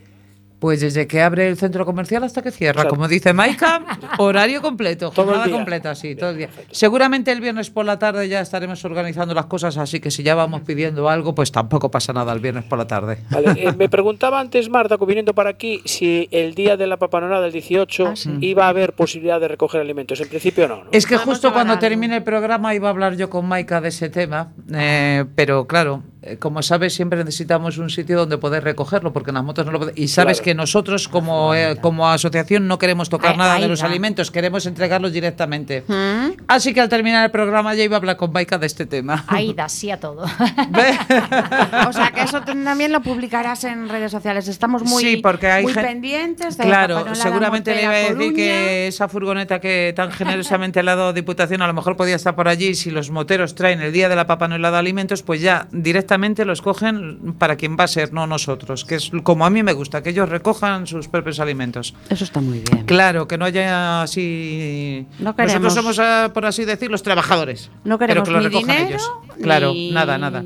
[0.66, 3.84] Pues desde que abre el centro comercial hasta que cierra, O sea, como dice Maika,
[4.18, 5.56] horario completo, Todo el jornada día.
[5.58, 6.50] completa, sí, todo el día.
[6.72, 10.34] Seguramente el viernes por la tarde ya estaremos organizando las cosas, así que si ya
[10.34, 13.20] vamos pidiendo algo, pues tampoco pasa nada el viernes por la tarde.
[13.30, 17.44] Vale, eh, me preguntaba antes Marta, viniendo para aquí, si el día de la papanonada
[17.44, 18.32] del 18 Ah, sí.
[18.42, 20.20] iba a haber posibilidad de recoger alimentos.
[20.20, 20.78] En principio no.
[20.78, 20.90] ¿no?
[20.94, 24.10] Es que justo cuando termine el programa iba a hablar yo con Maika de ese
[24.10, 26.02] tema, eh, pero claro,
[26.40, 29.80] como sabes, siempre necesitamos un sitio donde poder recogerlo, porque en las motos no lo
[29.80, 30.00] podemos.
[30.00, 30.44] Y sabes Claro.
[30.46, 34.32] que nosotros, como, eh, como asociación, no queremos tocar Ahí- nada ahí de los alimentos,
[34.32, 35.84] queremos entregarlos directamente.
[35.88, 36.42] ¿Mm?
[36.48, 39.24] Así que al terminar el programa ya iba a hablar con Maika de este tema.
[39.28, 40.26] Aida, sí a todo.
[41.88, 44.48] O sea que eso también lo publicarás en redes sociales.
[44.48, 48.34] Estamos muy, Sí, porque hay muy gen- pendientes de Claro, seguramente le iba a decir
[48.34, 52.36] que esa furgoneta que tan generosamente le ha dado Diputación a lo mejor podía estar
[52.36, 52.74] por allí.
[52.76, 56.15] Si los moteros traen el día de la papa no helada alimentos, pues ya directamente
[56.46, 58.86] los cogen para quien va a ser, no nosotros.
[58.86, 61.94] Que es como a mí me gusta, que ellos recojan sus propios alimentos.
[62.10, 62.86] Eso está muy bien.
[62.86, 65.06] Claro, que no haya así.
[65.20, 67.70] No queremos- Nosotros somos, ah, por así decir, los trabajadores.
[67.84, 69.12] No pero queremos que lo recojan dinero, ellos.
[69.42, 70.44] Claro, ni- nada, nada.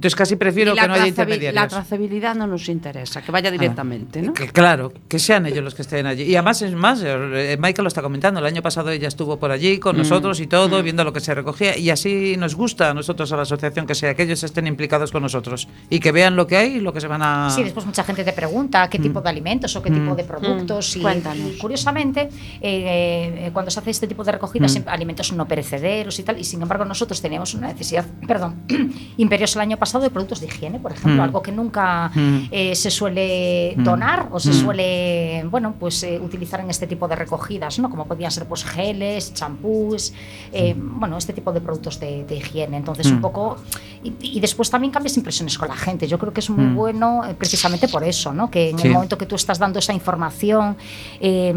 [0.00, 1.62] Entonces casi prefiero que no haya intermediarios.
[1.62, 4.32] La trazabilidad no nos interesa, que vaya directamente, ¿no?
[4.32, 6.22] Que, claro, que sean ellos los que estén allí.
[6.22, 9.50] Y además es más, eh, Michael lo está comentando, el año pasado ella estuvo por
[9.50, 12.94] allí con nosotros y todo, viendo lo que se recogía, y así nos gusta a
[12.94, 16.34] nosotros, a la asociación, que sea, que ellos estén implicados con nosotros y que vean
[16.34, 17.50] lo que hay y lo que se van a...
[17.50, 20.96] Sí, después mucha gente te pregunta qué tipo de alimentos o qué tipo de productos.
[20.96, 22.30] Mm, y, curiosamente,
[22.62, 26.40] eh, eh, cuando se hace este tipo de recogida, siempre alimentos no perecederos y tal,
[26.40, 28.62] y sin embargo nosotros teníamos una necesidad, perdón,
[29.18, 31.24] imperiosa el año pasado de productos de higiene, por ejemplo, Mm.
[31.24, 32.38] algo que nunca Mm.
[32.52, 33.82] eh, se suele Mm.
[33.82, 34.52] donar o se Mm.
[34.52, 37.90] suele, bueno, pues eh, utilizar en este tipo de recogidas, ¿no?
[37.90, 40.12] Como podían ser pues geles, champús,
[40.52, 42.76] eh, bueno, este tipo de productos de, de higiene.
[42.76, 43.22] Entonces, un Mm.
[43.22, 43.56] poco...
[44.04, 46.06] Y, y después también cambias impresiones con la gente.
[46.06, 46.74] Yo creo que es muy Mm.
[46.76, 48.50] bueno eh, precisamente por eso, ¿no?
[48.50, 48.86] Que en Sí.
[48.86, 50.76] el momento que tú estás dando esa información,
[51.20, 51.52] eh,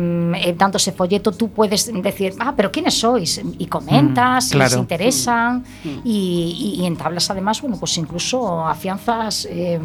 [0.45, 3.41] eh, dando ese folleto, tú puedes decir, ah, pero ¿quiénes sois?
[3.57, 4.81] Y comentas, Mm, y les claro.
[4.81, 5.63] interesan,
[6.03, 8.22] y, y- y entablas además, bueno, pues incluso
[8.67, 9.45] afianzas...
[9.49, 9.79] eh,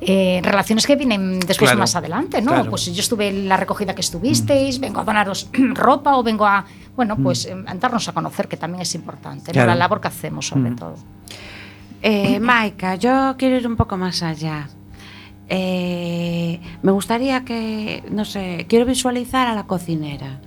[0.00, 2.52] eh, relaciones que vienen después Claro, más adelante, ¿no?
[2.52, 2.70] claro.
[2.70, 6.64] Pues yo estuve en la recogida que estuvisteis, vengo a donaros ropa o vengo a,
[6.94, 9.54] bueno, pues eh, a darnos a conocer, que también es importante, ¿no?
[9.54, 9.70] Claro.
[9.70, 10.76] la labor que hacemos sobre Mm.
[10.76, 10.94] todo.
[12.00, 14.68] Eh, Maika, yo quiero ir un poco más allá.
[15.48, 20.40] Eh, me gustaría que, no sé, quiero visualizar a la cocinera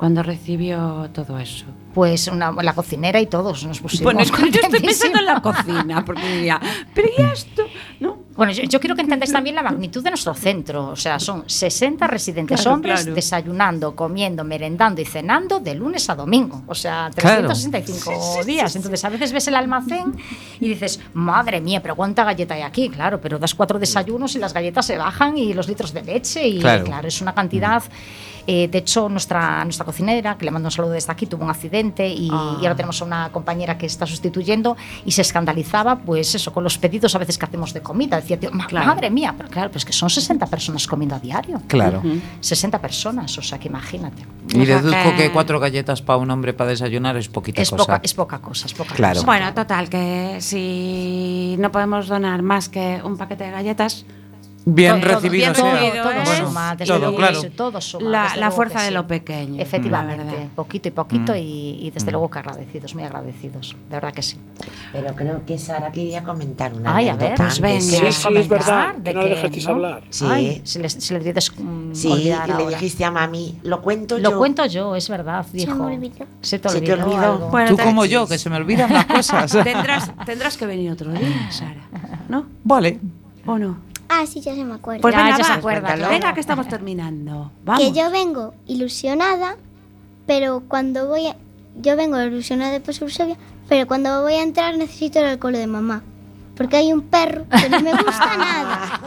[0.00, 1.66] cuando recibió todo eso.
[1.92, 6.02] Pues una, la cocinera y todos nos pusimos Bueno, yo estoy pensando en la cocina,
[6.06, 6.58] porque diría,
[6.94, 7.64] pero ¿y esto?
[7.98, 8.16] ¿No?
[8.34, 10.86] Bueno, yo, yo quiero que entendáis también la magnitud de nuestro centro.
[10.88, 13.14] O sea, son 60 residentes Claro, hombres claro.
[13.14, 16.62] desayunando, comiendo, merendando y cenando de lunes a domingo.
[16.66, 17.48] O sea, Claro.
[17.48, 18.74] 365 días.
[18.76, 20.14] Entonces, a veces ves el almacén
[20.60, 22.88] y dices, madre mía, pero ¿cuánta galleta hay aquí?
[22.88, 26.48] Claro, pero das cuatro desayunos y las galletas se bajan y los litros de leche.
[26.48, 26.84] Y Claro.
[26.84, 27.82] claro, es una cantidad.
[28.52, 31.50] Eh, de hecho, nuestra, nuestra cocinera, que le mando un saludo desde aquí, tuvo un
[31.50, 32.56] accidente y, Ah.
[32.60, 36.64] y ahora tenemos a una compañera que está sustituyendo y se escandalizaba, pues eso, con
[36.64, 38.16] los pedidos a veces que hacemos de comida.
[38.20, 38.86] Decía, tío, "Ma- Claro.
[38.88, 41.62] madre mía, pero claro, pues que son 60 personas comiendo a diario.
[41.68, 42.02] Claro.
[42.40, 44.26] 60 personas, o sea que imagínate.
[44.52, 47.84] Y deduzco que- que cuatro galletas para un hombre para desayunar es poquita Es cosa.
[47.84, 49.14] poca, es poca cosa, es poca Claro.
[49.14, 49.26] cosa.
[49.26, 54.04] Bueno, total, que si no podemos donar más que un paquete de galletas,
[54.66, 55.72] Bien Todo- recibido bien sea.
[55.72, 56.22] recibido, todo ¿eh?
[56.24, 57.40] Bueno, suma, desde todo, luego, claro.
[57.56, 59.60] todo suma, la, la fuerza de lo pequeño.
[59.60, 61.36] Efectivamente, poquito y poquito Mm.
[61.36, 64.36] y, y desde luego que agradecidos, muy agradecidos, de verdad que sí.
[64.92, 67.80] Pero creo que Sara quería comentar una Ay, a ver, pues venga.
[67.80, 68.94] Sí, ¿Quieres sí, es verdad.
[68.96, 69.72] de Que no dejasteis no?
[69.74, 70.02] hablar.
[70.10, 70.26] Sí.
[70.28, 74.18] Ay, si le, si le dices, mm, Sí, que le dijiste a mami, lo cuento
[74.18, 74.38] Lo yo.
[74.38, 75.74] cuento yo, es verdad, dijo.
[75.74, 76.26] me olvidó.
[76.42, 77.06] Se te Se te olvidó.
[77.06, 77.48] olvidó.
[77.50, 79.50] Bueno, Tú te- como yo, que se me olvidan las cosas.
[79.64, 81.80] Tendrás, tendrás que venir otro día, Sara.
[82.28, 82.44] ¿No?
[82.64, 83.00] Vale.
[83.46, 83.88] ¿O no?
[84.12, 85.00] Ah, sí, ya se me acuerda.
[85.02, 87.52] Pues Ya, venga, ya se acuerda, Venga, que estamos terminando.
[87.64, 87.80] Vamos.
[87.82, 89.56] que yo vengo ilusionada,
[90.26, 91.36] pero cuando voy a...
[91.80, 93.36] Yo vengo ilusionada de Eusebia,
[93.68, 96.02] pero cuando voy a entrar necesito el alcohol de mamá.
[96.56, 99.00] Porque hay un perro que no me gusta nada.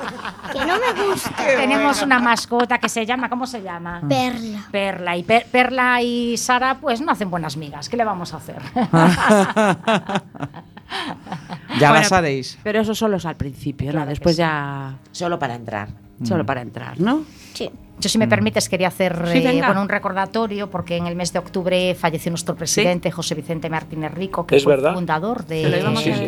[0.51, 1.35] Que no me gusta.
[1.35, 4.01] Tenemos una mascota que se llama, ¿cómo se llama?
[4.09, 4.65] Perla.
[4.71, 5.17] Perla.
[5.17, 7.89] Y Per- Perla y Sara, pues no hacen buenas migas.
[7.89, 8.59] ¿Qué le vamos a hacer?
[11.79, 12.57] Ya Bueno, las haréis.
[12.63, 13.93] Pero eso solo es al principio, ¿no?
[13.93, 14.39] Claro que Después sí.
[14.41, 14.95] ya.
[15.11, 15.89] Solo para entrar.
[16.23, 17.25] Solo para entrar, ¿no?
[17.53, 17.69] Sí.
[18.03, 21.31] Yo, si me permites, quería hacer Sí, eh, bueno, un recordatorio porque en el mes
[21.31, 24.93] de octubre falleció nuestro presidente, José Vicente Martínez Rico, que Es fue verdad.
[24.93, 25.63] fundador de,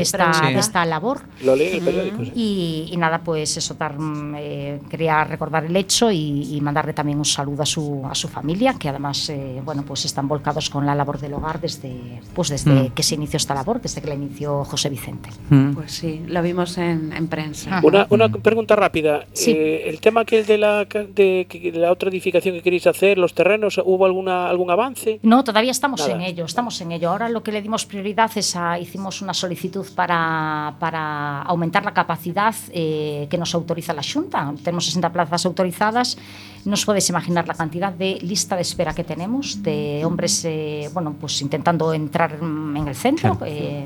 [0.01, 0.53] esta, preguntar.
[0.53, 1.19] de esta labor.
[1.43, 2.23] Lo leí en el periódico.
[2.23, 2.31] sí.
[2.35, 6.93] Y, y nada, pues eso, dar, mm, eh, quería recordar el hecho y, y mandarle
[6.93, 10.69] también un saludo a su, a su familia, que además, eh, bueno, pues están volcados
[10.69, 12.89] con la labor del hogar desde, pues desde Mm.
[12.91, 15.29] que se inició esta labor, desde que la inició José Vicente.
[15.49, 15.73] Mm.
[15.73, 17.79] Pues sí, lo vimos en, en prensa.
[17.83, 19.25] Una, una pregunta rápida.
[19.33, 19.51] Sí.
[19.51, 22.87] Eh, el tema que de la, ca- de, que- de la otra edificación que queréis
[22.87, 25.19] hacer, los terrenos, ¿hubo alguna, algún avance?
[25.23, 26.13] No, todavía estamos Nada.
[26.13, 27.09] en ello, estamos en ello.
[27.09, 31.93] Ahora lo que le dimos prioridad es a, hicimos una solicitud para, para aumentar la
[31.93, 34.53] capacidad eh, que nos autoriza la Junta.
[34.63, 36.17] Tenemos 60 plazas autorizadas
[36.65, 40.89] No os podéis imaginar la cantidad de lista de espera que tenemos de hombres, eh,
[40.91, 43.37] bueno, pues intentando entrar en el centro.
[43.45, 43.85] Eh,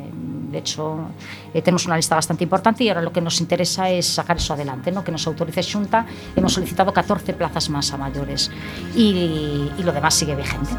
[0.50, 1.12] de hecho,
[1.54, 4.54] eh, tenemos una lista bastante importante y ahora lo que nos interesa es sacar eso
[4.54, 5.04] adelante, ¿no?
[5.04, 6.06] que nos autorice Junta.
[6.36, 8.50] Hemos solicitado 14 plazas más a mayores
[8.96, 10.72] y, y lo demás sigue vigente.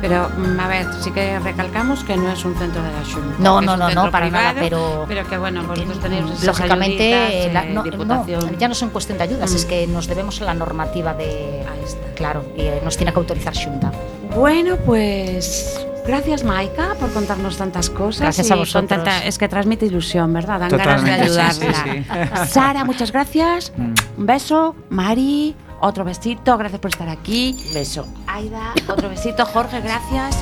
[0.00, 3.34] Pero, mm, a ver, sí que recalcamos que no es un centro de la Junta.
[3.38, 7.52] No, no, no, no, para nada, pero- Pero que bueno, vosotros tenéis esas Lógicamente, ayuditas,
[7.54, 8.52] la- eh, no, Diputación.
[8.52, 9.56] no, ya no es en cuestión de ayudas, Mm.
[9.56, 11.64] es que nos debemos a la normativa de.
[11.70, 12.06] Ahí está.
[12.14, 13.90] Claro, y eh, nos tiene que autorizar Junta.
[14.34, 18.20] Bueno, pues gracias Maika por contarnos tantas cosas.
[18.20, 18.88] Gracias y a vosotros.
[18.90, 20.60] con tanta- es que transmite ilusión, ¿verdad?
[20.60, 21.52] Dan ganas de sí, ayudarla.
[21.54, 22.04] sí,
[22.44, 22.52] sí.
[22.52, 23.72] Sara, muchas gracias.
[23.76, 23.94] Mm.
[24.18, 24.76] Un beso.
[24.90, 26.56] Mari, otro besito.
[26.58, 27.56] Gracias por estar aquí.
[27.72, 28.06] Beso.
[28.26, 29.44] Aida, otro besito.
[29.46, 30.36] Jorge, gracias.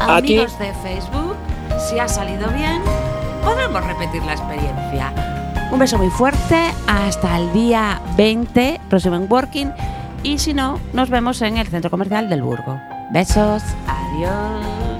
[0.00, 0.34] A ti.
[0.38, 1.36] Amigos de Facebook,
[1.88, 2.80] si ha salido bien,
[3.44, 5.12] podremos repetir la experiencia.
[5.70, 6.72] Un beso muy fuerte.
[6.86, 9.72] Hasta el día 20, próximo en Working.
[10.22, 12.80] Y si no, nos vemos en el centro comercial del Burgo.
[13.10, 13.62] Besos.
[13.86, 14.82] Adiós.